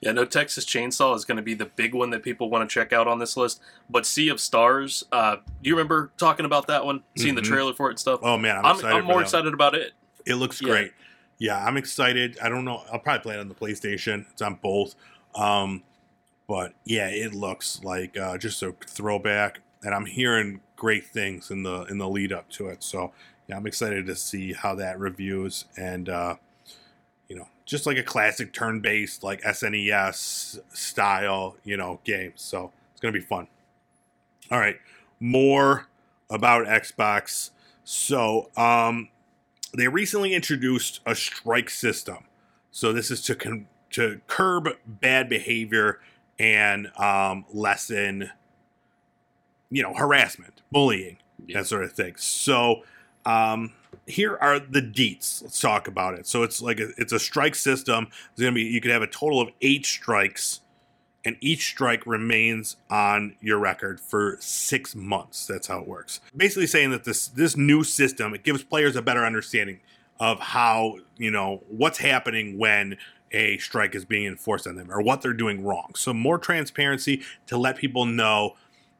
[0.00, 2.72] Yeah, no Texas Chainsaw is going to be the big one that people want to
[2.72, 3.60] check out on this list.
[3.88, 7.02] But Sea of Stars, uh, do you remember talking about that one?
[7.16, 7.36] Seeing Mhm.
[7.36, 8.20] the trailer for it and stuff?
[8.22, 8.96] Oh man, I'm, I'm, excited.
[8.96, 9.92] I'm more excited about it.
[10.26, 10.68] It looks Yeah.
[10.68, 10.92] great.
[11.38, 12.38] Yeah, I'm excited.
[12.42, 12.82] I don't know.
[12.92, 14.24] I'll probably play it on the PlayStation.
[14.32, 14.94] It's on both.
[15.34, 15.82] Um,
[16.48, 21.62] but yeah, it looks like uh, just a throwback, and I'm hearing great things in
[21.62, 22.82] the in the lead up to it.
[22.82, 23.12] So
[23.48, 26.36] yeah, I'm excited to see how that reviews and uh,
[27.66, 32.32] just like a classic turn-based like SNES style, you know, game.
[32.36, 33.48] So it's gonna be fun.
[34.50, 34.76] All right,
[35.20, 35.88] more
[36.30, 37.50] about Xbox.
[37.84, 39.08] So um,
[39.76, 42.18] they recently introduced a strike system.
[42.70, 46.00] So this is to con- to curb bad behavior
[46.38, 48.30] and um, lessen,
[49.70, 51.58] you know, harassment, bullying, Yeah.
[51.60, 52.14] that sort of thing.
[52.16, 52.82] So
[53.24, 53.72] um,
[54.06, 55.42] here are the deets.
[55.42, 56.26] Let's talk about it.
[56.26, 58.08] So it's like a, it's a strike system.
[58.32, 60.60] It's gonna be you could have a total of eight strikes,
[61.24, 65.46] and each strike remains on your record for six months.
[65.46, 66.20] That's how it works.
[66.36, 69.80] Basically, saying that this this new system it gives players a better understanding
[70.18, 72.96] of how you know what's happening when
[73.32, 75.92] a strike is being enforced on them or what they're doing wrong.
[75.94, 78.56] So more transparency to let people know,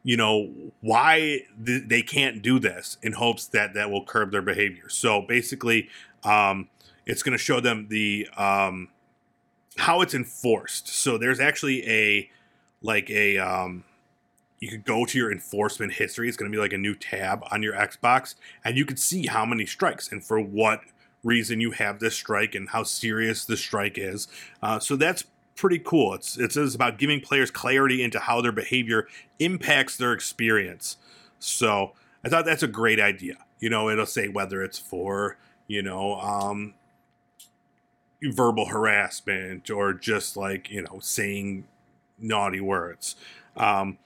[0.06, 4.40] you know, why th- they can't do this in hopes that that will curb their
[4.40, 4.88] behavior.
[4.88, 5.88] So basically,
[6.22, 6.68] um,
[7.06, 8.90] it's going to show them the um,
[9.78, 10.86] how it's enforced.
[10.86, 12.30] So there's actually a
[12.82, 13.82] like a um,
[14.60, 16.28] you could go to your enforcement history.
[16.28, 19.26] It's going to be like a new tab on your Xbox, and you could see
[19.26, 20.82] how many strikes and for what
[21.24, 24.28] reason you have this strike and how serious the strike is.
[24.62, 25.24] Uh, so that's
[25.56, 26.14] pretty cool.
[26.14, 30.96] It's it's about giving players clarity into how their behavior impacts their experience.
[31.38, 31.92] So
[32.24, 33.36] I thought that's a great idea.
[33.58, 36.74] You know, it'll say whether it's for you know um,
[38.22, 41.64] verbal harassment or just like you know saying
[42.18, 43.16] naughty words.
[43.56, 43.98] Um,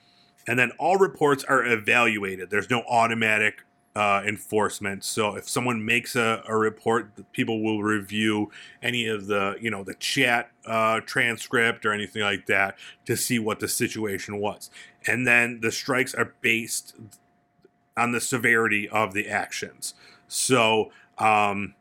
[0.47, 2.51] and then all reports are evaluated.
[2.51, 3.63] There's no automatic
[3.97, 5.05] uh, enforcement.
[5.05, 8.51] So if someone makes a, a report, people will review
[8.83, 12.77] any of the you know the chat uh, transcript or anything like that
[13.07, 14.71] to see what the situation was.
[15.07, 16.95] And then the strikes are based
[17.97, 19.95] on the severity of the actions.
[20.29, 21.75] So um,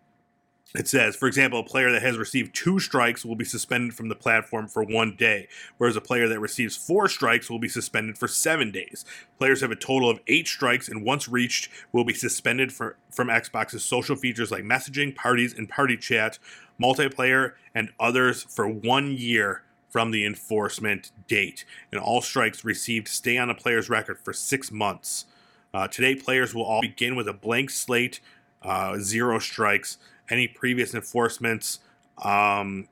[0.75, 4.07] it says, for example, a player that has received two strikes will be suspended from
[4.07, 8.19] the platform for one day, whereas a player that receives four strikes will be suspended
[8.19, 9.03] for seven days.
[9.39, 13.29] Players have a total of eight strikes, and once reached, will be suspended for, from
[13.29, 16.37] Xbox's social features like messaging, parties, and party chat,
[16.79, 21.65] multiplayer, and others for one year from the enforcement date.
[21.91, 25.25] And all strikes received stay on a player's record for six months.
[25.73, 28.19] Uh, today, players will all begin with a blank slate,
[28.61, 29.97] uh, zero strikes.
[30.29, 31.79] Any previous enforcements
[32.23, 32.87] um,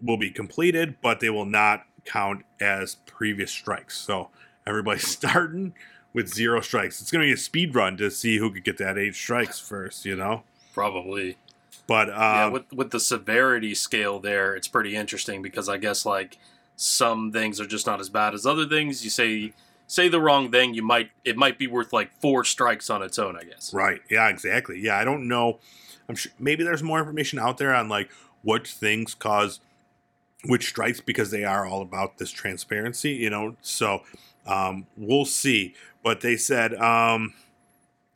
[0.00, 3.96] will be completed, but they will not count as previous strikes.
[3.98, 4.30] So
[4.66, 5.74] everybody's starting
[6.12, 7.00] with zero strikes.
[7.00, 9.58] It's going to be a speed run to see who could get that eight strikes
[9.58, 10.42] first, you know?
[10.74, 11.36] Probably.
[11.86, 16.06] But um, yeah, with with the severity scale there, it's pretty interesting because I guess
[16.06, 16.38] like
[16.76, 19.04] some things are just not as bad as other things.
[19.04, 19.52] You say
[19.88, 23.18] say the wrong thing, you might it might be worth like four strikes on its
[23.18, 23.36] own.
[23.36, 23.74] I guess.
[23.74, 24.00] Right.
[24.08, 24.80] Yeah, exactly.
[24.80, 25.58] Yeah, I don't know.
[26.12, 28.10] I'm sure maybe there's more information out there on like
[28.42, 29.60] what things cause
[30.44, 33.56] which strikes because they are all about this transparency, you know.
[33.62, 34.02] So
[34.44, 35.74] um, we'll see.
[36.04, 37.32] But they said um,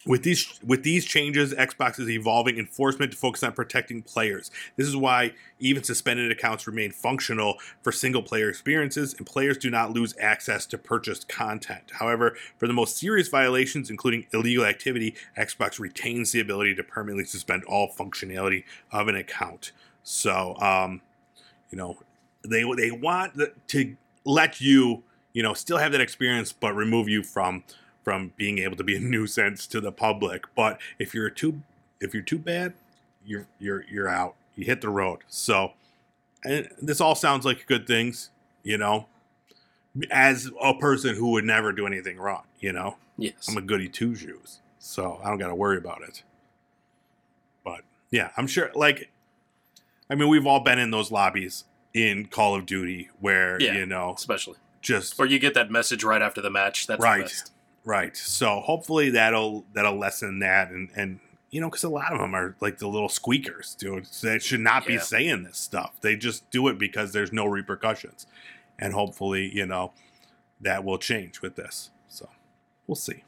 [0.06, 4.50] with these with these changes, Xbox is evolving enforcement to focus on protecting players.
[4.76, 9.68] This is why even suspended accounts remain functional for single player experiences, and players do
[9.68, 11.92] not lose access to purchased content.
[11.98, 17.24] However, for the most serious violations, including illegal activity, Xbox retains the ability to permanently
[17.24, 19.72] suspend all functionality of an account.
[20.04, 21.00] So, um,
[21.70, 21.98] you know,
[22.44, 23.32] they they want
[23.68, 27.64] to let you, you know, still have that experience, but remove you from
[28.06, 30.44] from being able to be a nuisance to the public.
[30.54, 31.62] But if you're too
[32.00, 32.72] if you're too bad,
[33.26, 34.36] you're you're you're out.
[34.54, 35.18] You hit the road.
[35.26, 35.72] So,
[36.44, 38.30] and this all sounds like good things,
[38.62, 39.06] you know.
[40.10, 43.48] As a person who would never do anything wrong, you know, Yes.
[43.48, 46.22] I'm a goody two shoes, so I don't got to worry about it.
[47.64, 47.80] But
[48.12, 48.70] yeah, I'm sure.
[48.74, 49.10] Like,
[50.08, 53.72] I mean, we've all been in those lobbies in Call of Duty where Yeah.
[53.74, 56.86] you know Especially, just or you get that message right after the match.
[56.86, 57.42] That's Right.
[57.86, 58.16] Right.
[58.16, 61.20] So hopefully that'll that'll lessen that and and
[61.50, 64.06] you know because a lot of them are like the little squeakers, dude.
[64.06, 65.94] They should not be saying this stuff.
[66.00, 68.26] They just do it because there's no repercussions,
[68.76, 69.92] and hopefully you know
[70.60, 71.90] that will change with this.
[72.08, 72.28] So
[72.88, 73.22] we'll see.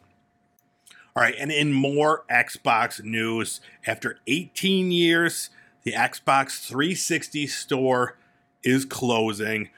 [1.15, 5.51] All right, and in more Xbox news, after 18 years,
[5.85, 8.19] the Xbox 360 store
[8.65, 9.71] is closing,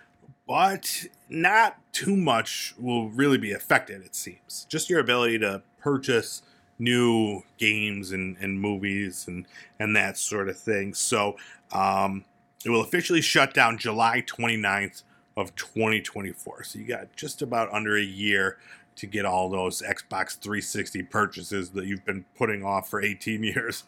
[0.46, 4.66] but not too much will really be affected, it seems.
[4.68, 6.42] Just your ability to purchase
[6.78, 9.46] new games and, and movies and,
[9.78, 10.94] and that sort of thing.
[10.94, 11.36] So
[11.72, 12.24] um,
[12.64, 15.02] it will officially shut down July 29th
[15.36, 16.64] of 2024.
[16.64, 18.58] So you got just about under a year
[18.96, 23.84] to get all those Xbox 360 purchases that you've been putting off for 18 years.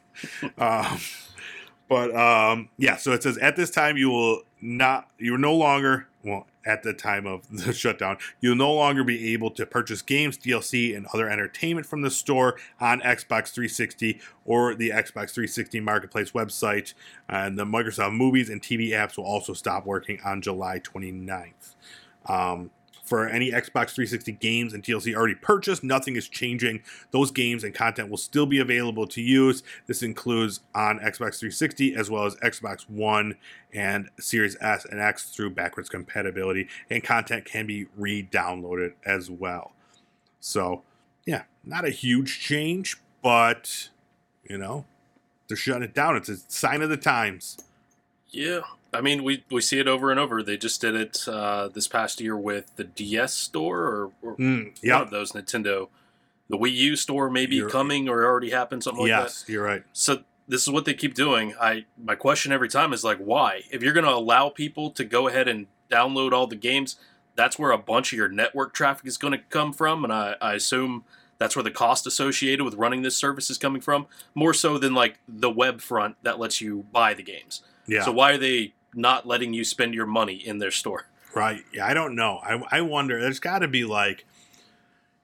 [0.59, 0.99] um,
[1.89, 5.55] but um, yeah, so it says at this time you will not, you are no
[5.55, 10.03] longer, well, at the time of the shutdown, you'll no longer be able to purchase
[10.03, 15.81] games, DLC, and other entertainment from the store on Xbox 360 or the Xbox 360
[15.81, 16.95] Marketplace website.
[17.29, 21.75] And the Microsoft movies and TV apps will also stop working on July 29th.
[22.27, 22.71] Um,
[23.13, 26.83] for any Xbox 360 games and DLC already purchased, nothing is changing.
[27.11, 29.63] Those games and content will still be available to use.
[29.87, 33.35] This includes on Xbox 360 as well as Xbox One
[33.71, 39.31] and Series S and X through backwards compatibility, and content can be re downloaded as
[39.31, 39.73] well.
[40.41, 40.83] So,
[41.27, 43.91] yeah, not a huge change, but
[44.49, 44.87] you know,
[45.49, 46.17] they're shutting it down.
[46.17, 47.59] It's a sign of the times.
[48.31, 48.63] Yeah,
[48.95, 50.43] I mean, we we see it over and over.
[50.43, 54.73] They just did it uh, this past year with the DS store or, or Mm,
[54.93, 55.89] one of those Nintendo.
[56.51, 59.23] The Wii U store may be You're- coming or already happened, something like that.
[59.23, 59.85] yes, you're right.
[59.95, 61.55] So this is what they keep doing.
[61.61, 63.63] I my question every time is like, why?
[63.71, 66.97] If you're going to allow people to go ahead and download all the games,
[67.37, 70.35] that's where a bunch of your network traffic is going to come from, and I,
[70.43, 71.05] I assume
[71.39, 74.93] that's where the cost associated with running this service is coming from, more so than
[74.95, 77.63] like the web front that lets you buy the games.
[77.87, 78.05] Yeah.
[78.05, 81.07] So why are they not letting you spend your money in their store?
[81.35, 81.65] Right.
[81.73, 82.41] Yeah, I don't know.
[82.43, 83.21] I, I wonder.
[83.21, 84.25] There's got to be like,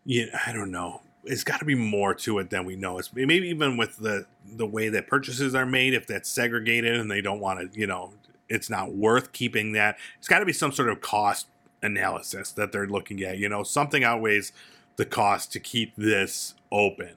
[0.05, 1.03] yeah, I don't know.
[1.25, 2.99] It's got to be more to it than we know.
[2.99, 5.93] It's maybe even with the the way that purchases are made.
[5.93, 8.15] If that's segregated and they don't want to, you know,
[8.49, 9.99] it's not worth keeping that.
[10.19, 11.49] It's got to be some sort of cost
[11.83, 13.37] analysis that they're looking at.
[13.39, 14.53] You know, something outweighs
[14.97, 17.17] the cost to keep this open.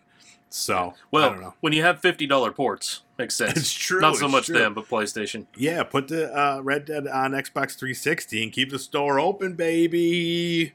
[0.54, 3.58] So Well, when you have fifty dollar ports, makes sense.
[3.58, 4.02] It's true.
[4.02, 4.58] Not so much true.
[4.58, 5.46] them, but PlayStation.
[5.56, 10.74] Yeah, put the uh, Red Dead on Xbox 360 and keep the store open, baby.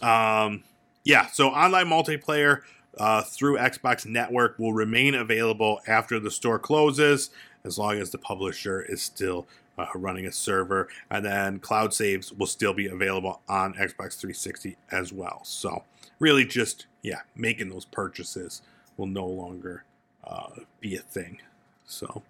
[0.00, 0.62] Um,
[1.04, 2.60] yeah, so online multiplayer
[2.98, 7.30] uh, through Xbox Network will remain available after the store closes,
[7.64, 9.46] as long as the publisher is still
[9.78, 14.76] uh, running a server, and then cloud saves will still be available on Xbox 360
[14.90, 15.40] as well.
[15.44, 15.84] So,
[16.18, 18.62] really, just yeah, making those purchases
[18.96, 19.84] will no longer
[20.24, 21.38] uh, be a thing.
[21.84, 22.22] So.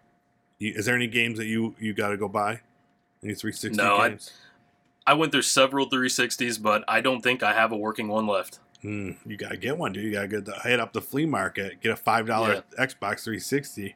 [0.59, 2.61] You, is there any games that you you got to go buy?
[3.23, 4.33] Any 360 No, I- games?
[5.09, 8.59] I went through several 360s, but I don't think I have a working one left.
[8.83, 10.03] Hmm, you got to get one, dude.
[10.05, 13.23] You got to get the, hit up the flea market, get a five dollar Xbox
[13.25, 13.95] 360.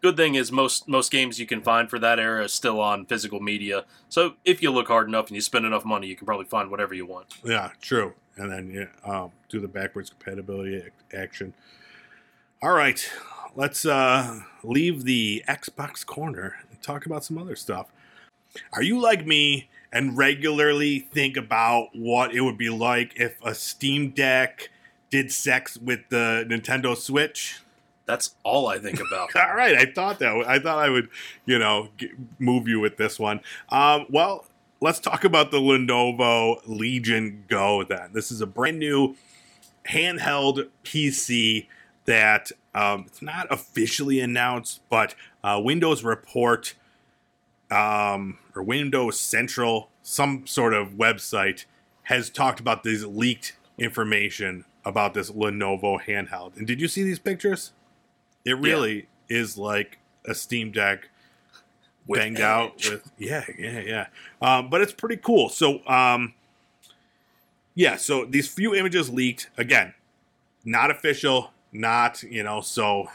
[0.00, 3.04] Good thing is most most games you can find for that era is still on
[3.04, 3.84] physical media.
[4.08, 6.70] So if you look hard enough and you spend enough money, you can probably find
[6.70, 7.34] whatever you want.
[7.44, 8.14] Yeah, true.
[8.36, 11.52] And then yeah, um, do the backwards compatibility ac- action.
[12.62, 13.10] All right,
[13.56, 17.86] let's uh, leave the Xbox corner and talk about some other stuff.
[18.74, 23.54] Are you like me and regularly think about what it would be like if a
[23.54, 24.68] Steam Deck
[25.08, 27.60] did sex with the Nintendo Switch?
[28.04, 29.34] That's all I think about.
[29.36, 30.44] All right, I thought that.
[30.46, 31.08] I thought I would,
[31.46, 31.88] you know,
[32.38, 33.40] move you with this one.
[33.70, 34.44] Um, well,
[34.82, 37.84] let's talk about the Lenovo Legion Go.
[37.84, 39.16] Then this is a brand new
[39.88, 41.66] handheld PC
[42.10, 46.74] that um, it's not officially announced, but uh, Windows Report
[47.70, 51.66] um, or Windows Central, some sort of website,
[52.04, 56.56] has talked about this leaked information about this Lenovo handheld.
[56.56, 57.70] And did you see these pictures?
[58.44, 61.10] It really is like a Steam Deck
[62.08, 64.06] With banged out with yeah yeah yeah.
[64.42, 65.48] Um, but it's pretty cool.
[65.48, 66.34] So um
[67.76, 69.48] yeah so these few images leaked.
[69.56, 69.94] Again
[70.64, 73.08] not official not you know so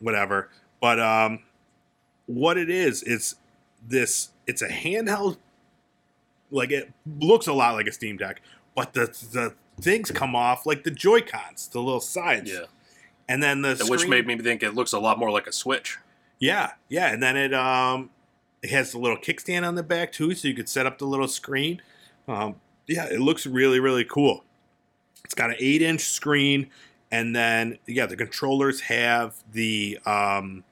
[0.00, 1.40] whatever but um
[2.26, 3.36] what it is it's
[3.86, 5.36] this it's a handheld
[6.50, 8.40] like it looks a lot like a steam deck
[8.74, 12.64] but the the things come off like the joy cons the little sides Yeah,
[13.28, 15.98] and then the which made me think it looks a lot more like a Switch.
[16.38, 18.10] yeah, yeah, and then it um
[18.62, 21.04] it has the little kickstand on the back too, so you could set up the
[21.04, 21.82] little screen.
[22.26, 24.44] Um, yeah, it looks really really cool.
[25.24, 26.70] It's got an eight inch screen,
[27.16, 30.64] and then yeah, the controllers have the um,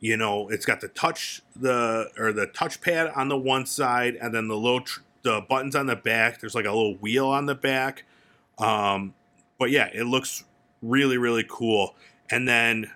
[0.00, 4.34] you know, it's got the touch the or the touchpad on the one side, and
[4.34, 6.42] then the little tr- the buttons on the back.
[6.42, 8.04] There's like a little wheel on the back.
[8.58, 9.14] Um,
[9.58, 10.44] but yeah, it looks
[10.82, 11.94] really really cool.
[12.30, 12.90] And then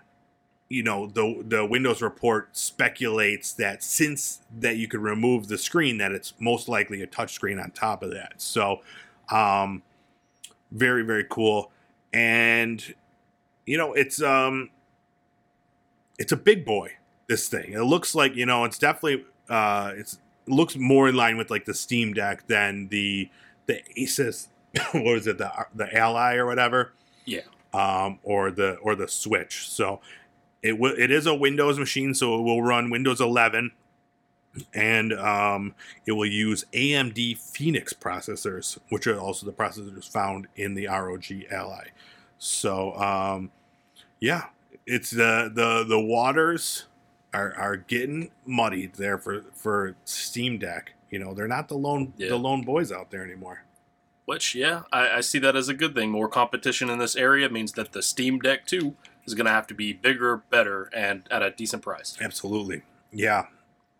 [0.68, 5.96] you know the the Windows report speculates that since that you could remove the screen,
[5.96, 8.34] that it's most likely a touch screen on top of that.
[8.36, 8.82] So,
[9.30, 9.82] um,
[10.70, 11.72] very very cool.
[12.12, 12.94] And
[13.66, 14.70] you know it's um
[16.18, 16.92] it's a big boy.
[17.28, 17.72] This thing.
[17.72, 20.14] It looks like you know it's definitely uh it's
[20.46, 23.28] it looks more in line with like the Steam Deck than the
[23.66, 24.48] the Asus.
[24.92, 26.92] what was it the the Ally or whatever?
[27.24, 27.42] Yeah.
[27.74, 29.68] Um, or the or the Switch.
[29.68, 30.00] So
[30.62, 33.72] it will it is a Windows machine, so it will run Windows 11,
[34.74, 35.74] and um,
[36.06, 41.24] it will use AMD Phoenix processors, which are also the processors found in the ROG
[41.50, 41.88] Ally.
[42.38, 43.50] So um,
[44.20, 44.46] yeah,
[44.86, 46.86] it's the the the waters
[47.32, 50.92] are are getting muddied there for for Steam Deck.
[51.10, 52.28] You know, they're not the lone Yeah.
[52.30, 53.64] the lone boys out there anymore.
[54.26, 56.10] Which, yeah, I, I see that as a good thing.
[56.10, 59.66] More competition in this area means that the Steam Deck too is going to have
[59.68, 62.14] to be bigger, better, and at a decent price.
[62.20, 62.82] Absolutely.
[63.10, 63.46] Yeah.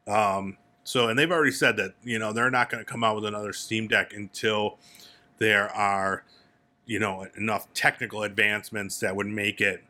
[0.08, 3.14] Um, so, and they've already said that, you know, they're not going to come out
[3.16, 4.78] with another Steam Deck until
[5.38, 6.24] there are,
[6.86, 9.84] you know, enough technical advancements that would make it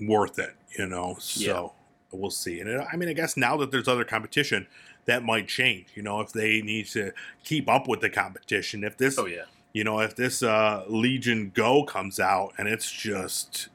[0.00, 1.16] worth it, you know.
[1.20, 1.72] So,
[2.10, 2.60] we'll see.
[2.60, 4.66] And it, I mean, I guess now that there's other competition,
[5.04, 7.12] that might change, you know, if they need to
[7.44, 8.84] keep up with the competition.
[8.84, 9.44] If this Oh, yeah.
[9.72, 13.68] you know, if this uh, Legion Go comes out and it's just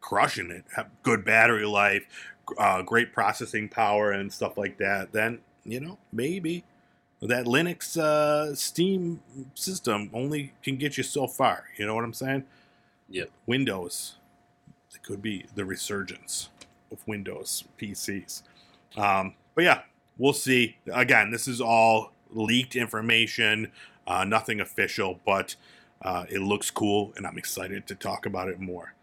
[0.00, 2.06] crushing it, have good battery life,
[2.58, 6.64] uh, great processing power, and stuff like that, then you know maybe
[7.22, 9.20] that Linux uh, Steam
[9.54, 11.64] system only can get you so far.
[11.76, 12.44] You know what I'm saying?
[13.10, 13.30] Yep.
[13.46, 14.16] Windows,
[14.94, 16.48] it could be the resurgence
[16.90, 18.42] of Windows PCs.
[18.96, 19.82] Um, but yeah,
[20.16, 20.76] we'll see.
[20.92, 23.70] Again, this is all leaked information,
[24.06, 25.56] uh, nothing official, but
[26.02, 28.94] uh, it looks cool, and I'm excited to talk about it more.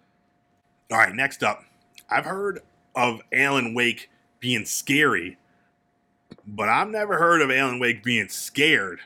[0.92, 1.64] All right, next up,
[2.10, 2.62] I've heard
[2.98, 5.38] of Alan Wake being scary,
[6.46, 9.02] but I've never heard of Alan Wake being scared,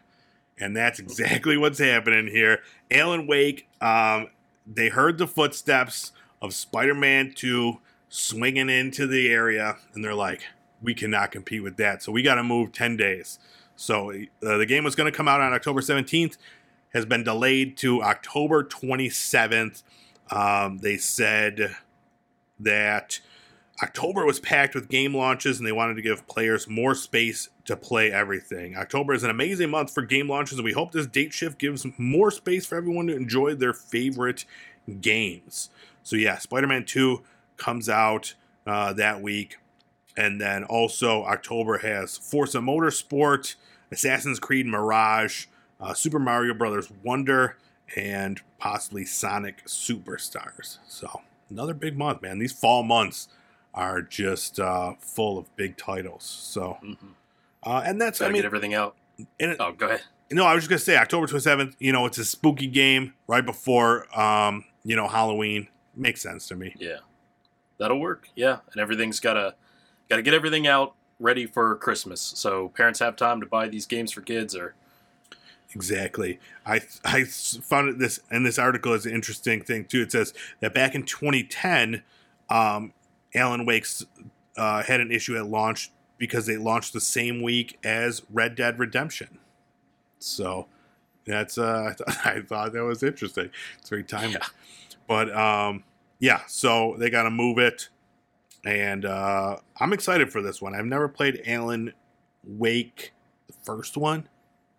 [0.57, 2.61] and that's exactly what's happening here.
[2.89, 4.29] Alan Wake, um,
[4.65, 10.45] they heard the footsteps of Spider-Man 2 swinging into the area, and they're like,
[10.81, 13.39] "We cannot compete with that, so we got to move 10 days."
[13.75, 16.37] So uh, the game was going to come out on October 17th,
[16.93, 19.83] has been delayed to October 27th.
[20.29, 21.75] Um, they said
[22.59, 23.19] that
[23.81, 27.75] October was packed with game launches and they wanted to give players more space to
[27.75, 28.77] play everything.
[28.77, 31.85] October is an amazing month for game launches, and we hope this date shift gives
[31.97, 34.45] more space for everyone to enjoy their favorite
[34.99, 35.69] games.
[36.03, 37.21] So, yeah, Spider Man 2
[37.57, 38.35] comes out
[38.67, 39.57] uh, that week.
[40.15, 43.55] And then also, October has Forza Motorsport,
[43.91, 45.45] Assassin's Creed Mirage,
[45.79, 47.57] uh, Super Mario Brothers Wonder,
[47.95, 50.77] and possibly Sonic Superstars.
[50.87, 52.39] So, another big month, man.
[52.39, 53.27] These fall months
[53.73, 56.23] are just uh, full of big titles.
[56.23, 56.93] So, hmm
[57.63, 58.95] uh, and that's, Gotta I mean, get everything out.
[59.37, 60.01] it, Oh, go ahead.
[60.31, 61.75] no, I was just gonna say October twenty seventh.
[61.77, 65.67] You know, it's a spooky game right before, um, you know, Halloween.
[65.95, 66.73] Makes sense to me.
[66.79, 66.97] Yeah,
[67.77, 68.29] that'll work.
[68.35, 69.53] Yeah, and everything's gotta
[70.09, 74.11] gotta get everything out ready for Christmas, so parents have time to buy these games
[74.11, 74.55] for kids.
[74.55, 74.73] Or
[75.75, 76.39] Exactly.
[76.65, 80.01] I I found this and this article is an interesting thing too.
[80.01, 82.01] It says that back in 2010,
[82.49, 82.93] um,
[83.35, 84.05] Alan Wake's
[84.57, 88.79] uh, had an issue at launch because they launched the same week as Red Dead
[88.79, 89.39] Redemption.
[90.19, 90.67] So
[91.25, 93.49] that's uh, I, th- I thought that was interesting.
[93.79, 94.33] It's very timely.
[94.33, 94.47] Yeah.
[95.07, 95.83] But um,
[96.19, 97.89] yeah, so they got to move it,
[98.63, 100.75] and uh, I'm excited for this one.
[100.75, 101.93] I've never played Alan
[102.43, 103.13] Wake,
[103.47, 104.27] the first one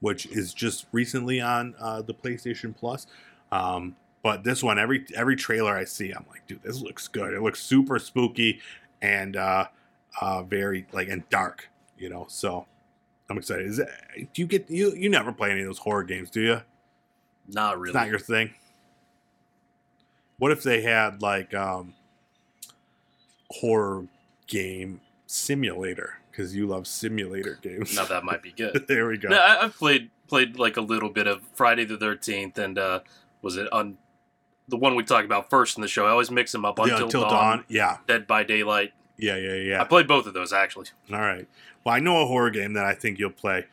[0.02, 3.06] which is just recently on uh, the PlayStation Plus.
[3.52, 7.34] Um, but this one, every every trailer I see, I'm like, dude, this looks good.
[7.34, 8.60] It looks super spooky
[9.00, 9.66] and uh,
[10.20, 11.68] uh, very like and dark,
[11.98, 12.26] you know.
[12.28, 12.66] So
[13.28, 13.66] I'm excited.
[13.66, 13.88] Is it,
[14.32, 16.60] do you get you you never play any of those horror games, do you?
[17.48, 17.90] not really.
[17.90, 18.54] It's not your thing.
[20.38, 21.94] What if they had like um,
[23.50, 24.06] horror
[24.46, 26.14] game simulator?
[26.30, 27.94] Because you love simulator games.
[27.94, 28.84] now that might be good.
[28.88, 29.28] there we go.
[29.28, 33.00] No, I, I've played played like a little bit of Friday the Thirteenth, and uh,
[33.42, 33.98] was it on
[34.68, 36.06] the one we talked about first in the show?
[36.06, 36.78] I always mix them up.
[36.78, 37.64] Yeah, Until, Until Dawn, Dawn.
[37.68, 38.92] Yeah, Dead by Daylight.
[39.18, 39.80] yeah, yeah, yeah.
[39.80, 40.86] I played both of those actually.
[41.12, 41.46] All right.
[41.84, 43.66] Well, I know a horror game that I think you'll play.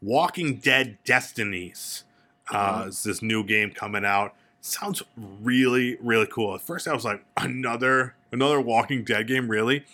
[0.00, 2.04] Walking Dead Destinies.
[2.50, 2.86] Uh, Mhm.
[2.88, 4.34] It's this new game coming out.
[4.60, 6.54] Sounds really, really cool.
[6.54, 9.84] At first, I was like, another another Walking Dead game, really?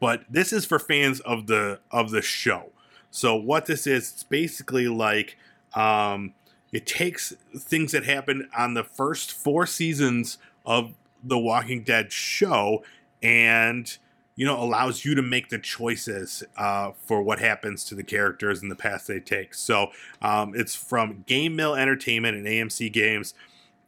[0.00, 2.70] But this is for fans of the of the show.
[3.10, 5.36] So what this is, it's basically like
[5.74, 6.34] um,
[6.74, 12.82] it takes things that happen on the first four seasons of the Walking Dead show
[13.22, 13.96] and
[14.34, 18.60] you know allows you to make the choices uh, for what happens to the characters
[18.60, 19.54] and the paths they take.
[19.54, 23.34] So um, it's from GameMill Entertainment and AMC Games.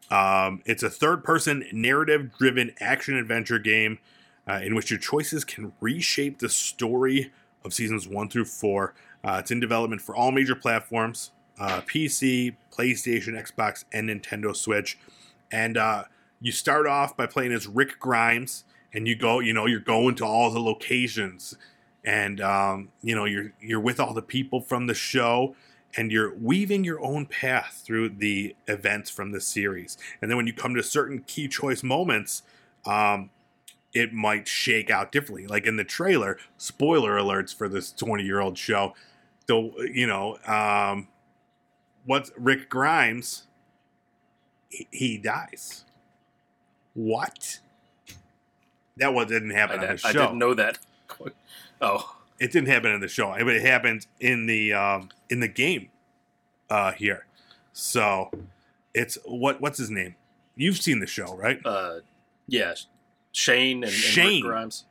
[0.08, 3.98] Um, it's a third-person narrative-driven action-adventure game
[4.48, 7.32] uh, in which your choices can reshape the story
[7.64, 8.94] of seasons one through four.
[9.24, 14.98] Uh, it's in development for all major platforms: uh, PC, PlayStation, Xbox, and Nintendo Switch.
[15.50, 16.04] And uh,
[16.40, 20.14] you start off by playing as Rick Grimes, and you go, you know, you're going
[20.16, 21.56] to all the locations,
[22.04, 25.54] and um, you know, you're you're with all the people from the show,
[25.96, 29.96] and you're weaving your own path through the events from the series.
[30.20, 32.42] And then when you come to certain key choice moments,
[32.84, 33.30] um,
[33.92, 35.46] it might shake out differently.
[35.46, 38.94] Like in the trailer, spoiler alerts for this 20 year old show.
[39.46, 41.08] The you know, um,
[42.06, 43.44] what's Rick Grimes?
[44.70, 45.84] He, he dies.
[46.94, 47.60] What?
[48.96, 50.12] That one didn't I, happen on the I show.
[50.12, 50.78] didn't know that.
[51.78, 55.48] Oh, It didn't happen in the show, but it happened in the um, in the
[55.48, 55.90] game
[56.70, 57.26] uh, here.
[57.74, 58.30] So
[58.94, 60.14] it's what what's his name?
[60.54, 61.60] You've seen the show, right?
[61.66, 62.00] uh,
[62.48, 62.74] yeah,
[63.32, 64.42] Shane and, and Shane.
[64.42, 64.84] Rick Grimes.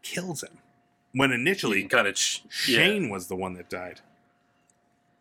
[0.00, 0.56] Kills him
[1.12, 2.48] when initially kind of yeah.
[2.48, 4.00] Shane was the one that died.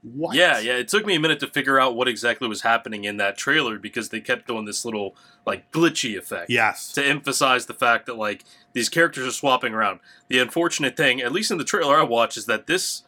[0.04, 0.36] What?
[0.36, 0.78] Yeah, yeah.
[0.78, 3.78] It took me a minute to figure out what exactly was happening in that trailer
[3.78, 6.50] because they kept doing this little like glitchy effect.
[6.50, 6.92] Yes.
[6.94, 8.44] To emphasize the fact that like
[8.74, 10.00] these characters are swapping around.
[10.28, 13.04] The unfortunate thing, at least in the trailer I watch, is that this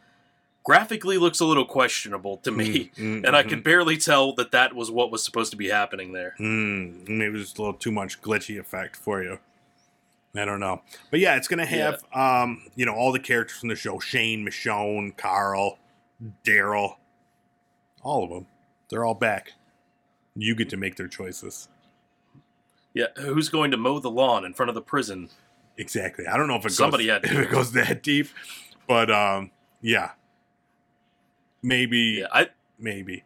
[0.64, 4.74] graphically looks a little questionable to me, Mm, and I could barely tell that that
[4.74, 6.36] was what was supposed to be happening there.
[6.40, 9.40] Mm, maybe it's a little too much glitchy effect for you.
[10.36, 10.82] I don't know,
[11.12, 14.44] but yeah, it's gonna have um, you know all the characters from the show: Shane,
[14.46, 15.78] Michonne, Carl,
[16.46, 16.96] Daryl,
[18.02, 18.48] all of them.
[18.90, 19.54] They're all back.
[20.36, 21.68] You get to make their choices.
[22.94, 25.30] Yeah, who's going to mow the lawn in front of the prison?
[25.78, 26.28] Exactly.
[26.28, 27.50] I don't know if it Somebody goes had if it it.
[27.52, 28.28] goes that deep,
[28.88, 29.52] but um,
[29.82, 30.12] yeah,
[31.62, 33.24] maybe, Yeah, I maybe.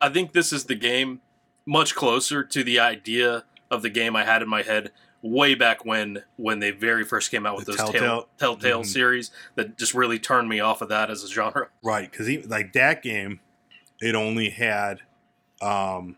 [0.00, 1.20] I think this is the game
[1.66, 4.90] much closer to the idea of the game I had in my head
[5.26, 8.00] way back when when they very first came out with The those Telltale?
[8.00, 8.86] Tell, Telltale Mhm.
[8.86, 11.68] series that just really turned me off of that as a genre.
[11.82, 13.40] Right, because like that game,
[14.02, 15.00] it only had,
[15.62, 16.16] um,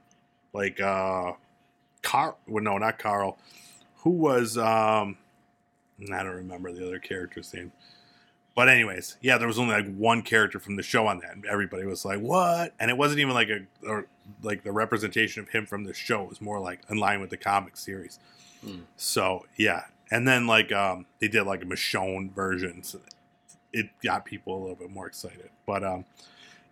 [0.52, 1.32] like uh,
[2.02, 2.36] Carl.
[2.48, 3.38] Well, no, not Carl.
[3.98, 5.16] Who was um,
[6.12, 7.72] I don't remember the other character's name.
[8.56, 11.44] But anyways, yeah, there was only like one character from the show on that, and
[11.46, 14.06] everybody was like, "What?" And it wasn't even like a or
[14.42, 16.22] like the representation of him from the show.
[16.24, 18.18] It was more like in line with the comic series.
[18.96, 22.82] So yeah, and then like um, they did like a Michonne version.
[22.82, 23.00] So
[23.72, 25.50] it got people a little bit more excited.
[25.66, 26.04] But um,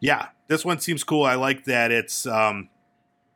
[0.00, 1.24] yeah, this one seems cool.
[1.24, 2.68] I like that it's um,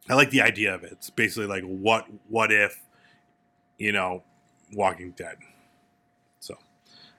[0.08, 0.92] I like the idea of it.
[0.92, 2.80] It's basically like what what if,
[3.78, 4.22] you know,
[4.72, 5.36] Walking Dead.
[6.40, 6.56] So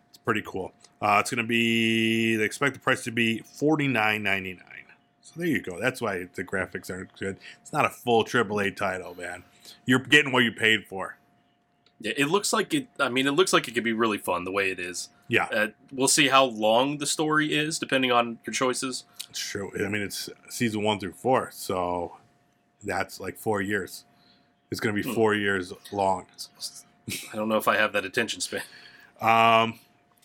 [0.09, 0.73] it's pretty cool.
[1.01, 4.65] Uh, it's gonna be they expect the price to be forty nine ninety nine.
[5.21, 5.79] So there you go.
[5.79, 7.37] That's why the graphics aren't good.
[7.61, 9.43] It's not a full AAA title, man.
[9.85, 11.18] You're getting what you paid for.
[12.01, 12.87] Yeah, it looks like it.
[12.99, 15.09] I mean, it looks like it could be really fun the way it is.
[15.27, 19.03] Yeah, Uh, we'll see how long the story is, depending on your choices.
[19.29, 19.71] it's true.
[19.75, 22.17] I mean, it's season one through four, so
[22.83, 24.05] that's like four years.
[24.71, 25.13] It's gonna be Hmm.
[25.13, 26.25] four years long.
[27.31, 28.61] I don't know if I have that attention span.
[29.21, 29.79] Um,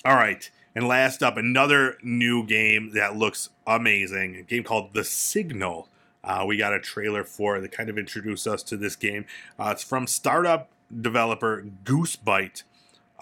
[0.05, 0.49] all right.
[0.77, 4.37] And last up, another new game that looks amazing.
[4.37, 5.89] A game called The Signal.
[6.23, 9.25] Uh, we got a trailer for it that kind of introduced us to this game.
[9.59, 10.69] Uh, it's from startup
[11.01, 12.63] developer Goosebite.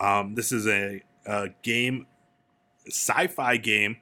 [0.00, 2.06] Um, this is a, a game,
[2.86, 3.98] sci-fi game,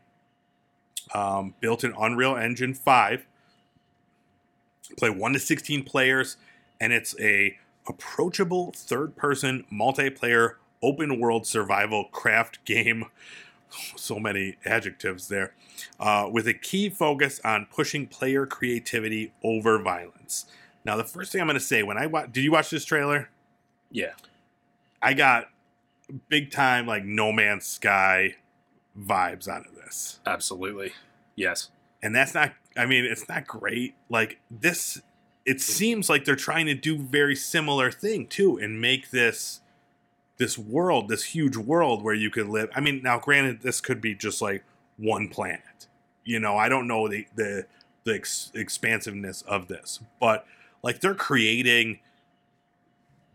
[1.15, 3.27] um, built in Unreal Engine 5.
[4.99, 6.37] Play 1 to 16 players,
[6.81, 7.57] and it's a
[7.89, 13.07] approachable third-person multiplayer open world survival craft game.
[13.95, 15.55] So many adjectives there.
[16.01, 20.47] Uh, with a key focus on pushing player creativity over violence.
[20.85, 22.85] Now, the first thing I'm going to say when I wa- did you watch this
[22.85, 23.31] trailer?
[23.91, 24.13] Yeah,
[25.03, 25.49] I got
[26.29, 28.37] big time like No Man's Sky
[28.99, 30.21] vibes out of this.
[30.27, 30.93] absolutely.
[31.37, 31.71] Yes.
[32.03, 35.01] and that's not i mean it's not great like this
[35.47, 39.61] it seems like they're trying to do very similar thing too and make this
[40.37, 44.01] this world this huge world where you could live i mean now granted this could
[44.01, 44.63] be just like
[44.99, 45.87] one planet
[46.25, 47.65] you know i don't know the the
[48.05, 50.01] the ex- expansiveness of this.
[50.19, 50.47] But
[50.83, 52.01] like they're creating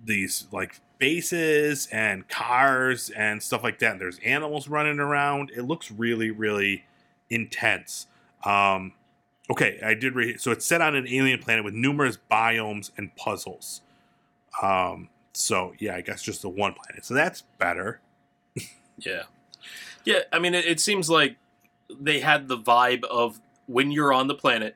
[0.05, 3.93] these like bases and cars and stuff like that.
[3.93, 5.51] And There's animals running around.
[5.55, 6.85] It looks really, really
[7.29, 8.07] intense.
[8.43, 8.93] Um,
[9.49, 10.39] okay, I did read.
[10.39, 13.81] So it's set on an alien planet with numerous biomes and puzzles.
[14.61, 17.05] Um, so yeah, I guess just the one planet.
[17.05, 17.99] So that's better.
[18.97, 19.23] Yeah.
[20.05, 21.35] Yeah, I mean, it, it seems like
[21.89, 24.75] they had the vibe of when you're on the planet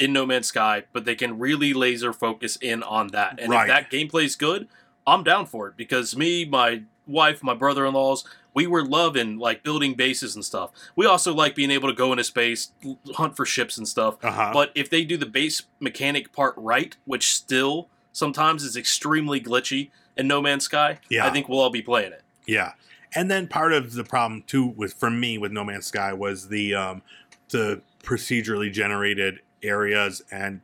[0.00, 3.38] in No Man's Sky, but they can really laser focus in on that.
[3.38, 3.68] And Right.
[3.68, 4.66] if that gameplay's good,
[5.06, 8.24] I'm down for it because me, my wife, my brother in laws,
[8.54, 10.70] we were loving like building bases and stuff.
[10.96, 12.72] We also like being able to go into space,
[13.14, 14.16] hunt for ships and stuff.
[14.24, 14.50] Uh huh.
[14.52, 19.90] But if they do the base mechanic part right, which still sometimes is extremely glitchy
[20.16, 21.26] in No Man's Sky, Yeah.
[21.26, 22.22] I think we'll all be playing it.
[22.46, 22.72] Yeah,
[23.14, 26.48] and then part of the problem too with for me with No Man's Sky was
[26.48, 27.02] the um,
[27.50, 30.60] the procedurally generated areas and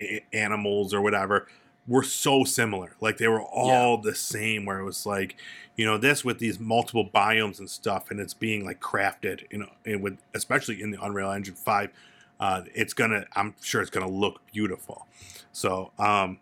[0.00, 1.46] a- animals or whatever
[1.86, 2.94] were so similar.
[3.00, 4.66] Like they were all the same.
[4.66, 5.36] Where it was like,
[5.76, 9.58] you know, this with these multiple biomes and stuff, and it's being like crafted, you
[9.58, 11.90] know, and with especially in the Unreal Engine Five,
[12.38, 13.24] uh, it's gonna.
[13.34, 15.06] I'm sure it's gonna look beautiful.
[15.50, 16.38] So, um,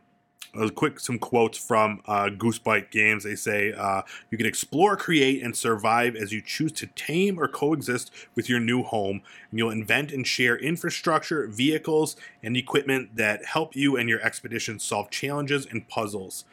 [0.59, 3.25] a quick some quotes from uh, Goosebite Games.
[3.25, 7.49] They say uh, you can explore, create, and survive as you choose to tame or
[7.49, 9.23] coexist with your new home.
[9.51, 14.79] And you'll invent and share infrastructure, vehicles, and equipment that help you and your expedition
[14.79, 16.45] solve challenges and puzzles.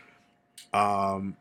[0.74, 1.38] Um,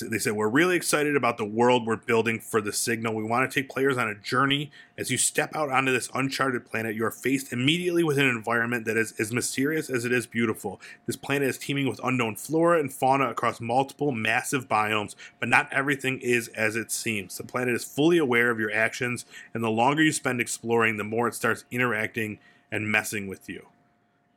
[0.00, 3.14] they said we're really excited about the world we're building for the signal.
[3.14, 4.70] We want to take players on a journey.
[4.98, 8.84] As you step out onto this uncharted planet, you are faced immediately with an environment
[8.84, 10.80] that is as mysterious as it is beautiful.
[11.06, 15.72] This planet is teeming with unknown flora and fauna across multiple massive biomes, but not
[15.72, 17.36] everything is as it seems.
[17.36, 19.24] The planet is fully aware of your actions,
[19.54, 22.38] and the longer you spend exploring, the more it starts interacting
[22.70, 23.66] and messing with you.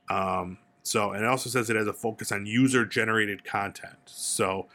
[0.10, 3.98] Um, so, and it also says it has a focus on user generated content.
[4.06, 4.68] So,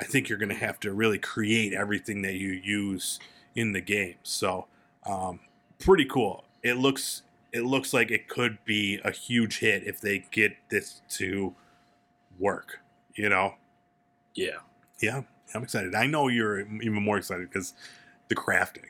[0.00, 3.20] I think you're going to have to really create everything that you use
[3.54, 4.16] in the game.
[4.22, 4.66] So,
[5.04, 5.40] um,
[5.78, 6.44] pretty cool.
[6.62, 7.22] It looks
[7.52, 11.54] it looks like it could be a huge hit if they get this to
[12.38, 12.78] work.
[13.14, 13.56] You know,
[14.34, 14.60] Yeah.
[15.00, 15.22] yeah,
[15.54, 15.94] I'm excited.
[15.94, 17.74] I know you're even more excited because
[18.28, 18.86] the crafting.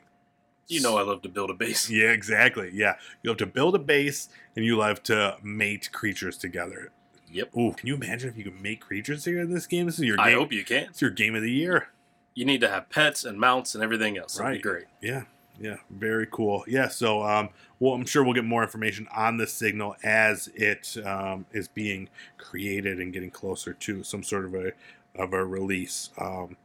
[0.69, 1.89] You know I love to build a base.
[1.89, 2.71] Yeah, exactly.
[2.73, 6.91] Yeah, you have to build a base and you love to mate creatures together.
[7.33, 7.57] Yep.
[7.57, 9.87] Ooh, can you imagine if you could make creatures here in this game?
[9.87, 10.83] This is your I hope you can.
[10.89, 11.87] it's your game of the year.
[12.35, 14.35] You need to have pets and mounts and everything else.
[14.35, 14.57] That'd Right.
[14.57, 14.85] be great.
[15.01, 15.23] Yeah,
[15.59, 16.63] yeah, very cool.
[16.67, 20.95] Yeah, so um, well, I'm sure we'll get more information on the signal as it
[21.05, 24.71] um, is being created and getting closer to some sort of a
[25.15, 26.09] of a release.
[26.19, 26.57] Um,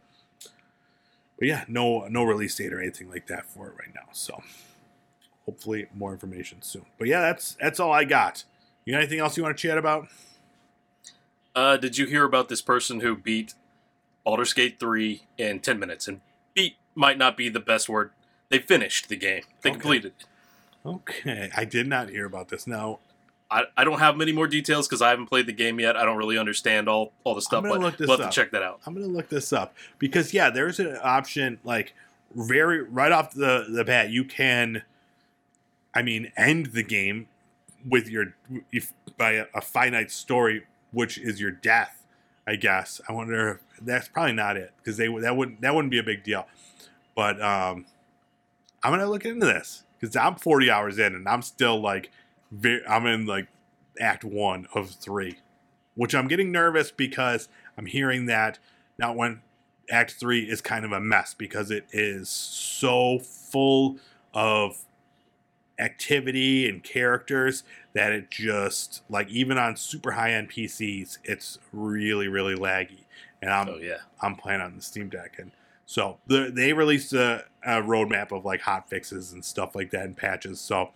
[1.39, 4.09] but yeah, no no release date or anything like that for it right now.
[4.13, 4.43] So
[5.45, 6.87] hopefully more information soon.
[6.99, 8.45] But yeah, that's that's all I got.
[8.85, 10.09] You got anything else you want to chat about?
[11.59, 13.55] Uh, did you hear about this person who beat
[14.25, 16.07] Baldur's Gate 3 in 10 minutes?
[16.07, 16.21] And
[16.55, 18.13] beat might not be the best word.
[18.49, 19.43] They finished the game.
[19.63, 19.79] They Okay.
[19.81, 20.13] completed.
[20.87, 22.67] Okay, I did not hear about this.
[22.69, 23.01] Now
[23.51, 25.97] I, I don't have many more details because I haven't played the game yet.
[25.97, 28.27] I don't really understand all, all the stuff, I'm gonna but look this we'll have
[28.27, 28.31] up.
[28.31, 28.81] to check that out.
[28.87, 31.93] I'm gonna look this up because yeah, there's an option like
[32.37, 34.11] very right off the the bat.
[34.11, 34.83] You can,
[35.93, 37.27] I mean, end the game
[37.87, 38.35] with your
[38.71, 42.05] if by a, a finite story, which is your death.
[42.47, 43.01] I guess.
[43.07, 46.03] I wonder if that's probably not it because they that wouldn't that wouldn't be a
[46.03, 46.47] big deal.
[47.15, 47.85] But um,
[48.83, 52.11] I'm gonna look into this because I'm 40 hours in and I'm still like,
[52.89, 53.49] I'm in like
[54.01, 55.39] act one of three,
[55.95, 58.59] which I'm getting nervous because I'm hearing that
[58.99, 59.43] now when
[59.91, 63.97] Act Three is kind of a mess because it is so full
[64.35, 64.85] of
[65.79, 67.63] activity and characters
[67.99, 73.07] that it just like even on super high end PCs, it's really really laggy.
[73.43, 73.99] And I'm oh, yeah.
[74.23, 75.51] I'm playing on the Steam Deck, and
[75.85, 80.05] so the, they released a, a roadmap of like hot fixes and stuff like that
[80.05, 80.61] and patches.
[80.61, 80.91] So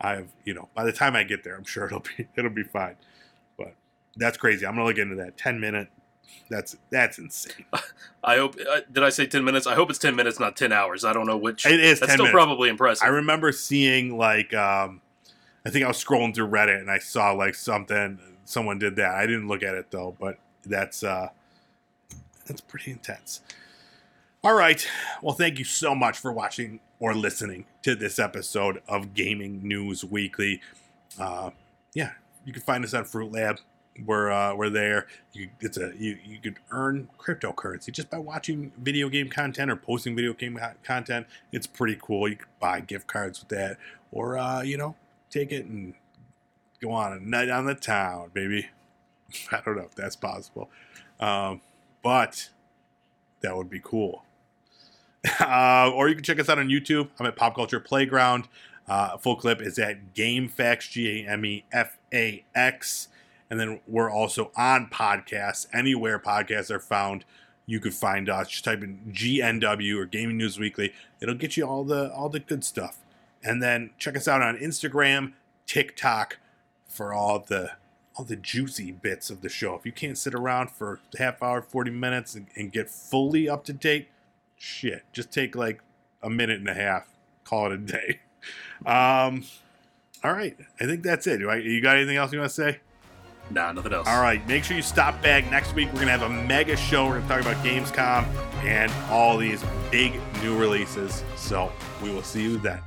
[0.00, 2.62] I've you know by the time I get there, I'm sure it'll be it'll be
[2.62, 2.96] fine.
[3.58, 3.74] But
[4.16, 4.66] that's crazy.
[4.66, 5.36] I'm gonna look into that.
[5.36, 5.88] Ten minute.
[6.48, 7.66] That's that's insane.
[8.24, 8.56] I hope.
[8.56, 9.66] Uh, did I say 10 minutes?
[9.66, 11.04] I hope it's 10 minutes, not 10 hours.
[11.04, 11.66] I don't know which.
[11.66, 12.32] It is That's ten still minutes.
[12.32, 13.04] probably impressive.
[13.06, 15.00] I remember seeing like um,
[15.66, 19.16] I think I was scrolling through Reddit and I saw like something someone did that.
[19.16, 21.30] I didn't look at it though, but that's uh,
[22.46, 23.40] that's pretty intense.
[24.44, 24.86] All right.
[25.22, 30.04] Well, thank you so much for watching or listening to this episode of Gaming News
[30.04, 30.60] Weekly.
[31.18, 31.50] Uh,
[31.94, 32.12] yeah,
[32.44, 33.58] you can find us on Fruitlab.
[34.04, 35.08] We're uh, we're there.
[35.32, 39.74] You, it's a you, you could earn cryptocurrency just by watching video game content or
[39.74, 41.26] posting video game co- content.
[41.50, 42.28] It's pretty cool.
[42.28, 43.78] You could buy gift cards with that,
[44.12, 44.94] or uh, you know,
[45.30, 45.94] take it and
[46.80, 48.68] go on a night on the town, baby.
[49.52, 50.70] I don't know if that's possible,
[51.20, 51.60] um,
[52.02, 52.50] but
[53.40, 54.22] that would be cool.
[55.40, 57.08] Uh, or you can check us out on YouTube.
[57.18, 58.46] I'm at Pop Culture Playground.
[58.86, 63.08] Uh, full clip is at GameFax, G A M E F A X.
[63.50, 65.66] And then we're also on podcasts.
[65.72, 67.24] Anywhere podcasts are found,
[67.66, 68.48] you could find us.
[68.48, 70.92] Just type in GNW or Gaming News Weekly.
[71.20, 72.98] It'll get you all the all the good stuff.
[73.46, 75.34] And then check us out on Instagram,
[75.66, 76.38] TikTok
[76.88, 77.72] for all the
[78.16, 79.74] all the juicy bits of the show.
[79.74, 83.62] If you can't sit around for half hour, 40 minutes and, and get fully up
[83.64, 84.08] to date,
[84.56, 85.82] shit, just take like
[86.22, 87.08] a minute and a half,
[87.44, 88.20] call it a day.
[88.84, 89.42] Um,
[90.22, 91.40] all right, I think that's it.
[91.40, 92.80] You got anything else you want to say?
[93.50, 94.06] Nah, nothing else.
[94.06, 95.92] All right, make sure you stop back next week.
[95.92, 97.06] We're gonna have a mega show.
[97.06, 98.24] We're gonna talk about Gamescom
[98.64, 101.24] and all these big new releases.
[101.34, 101.72] So
[102.02, 102.80] we will see you then.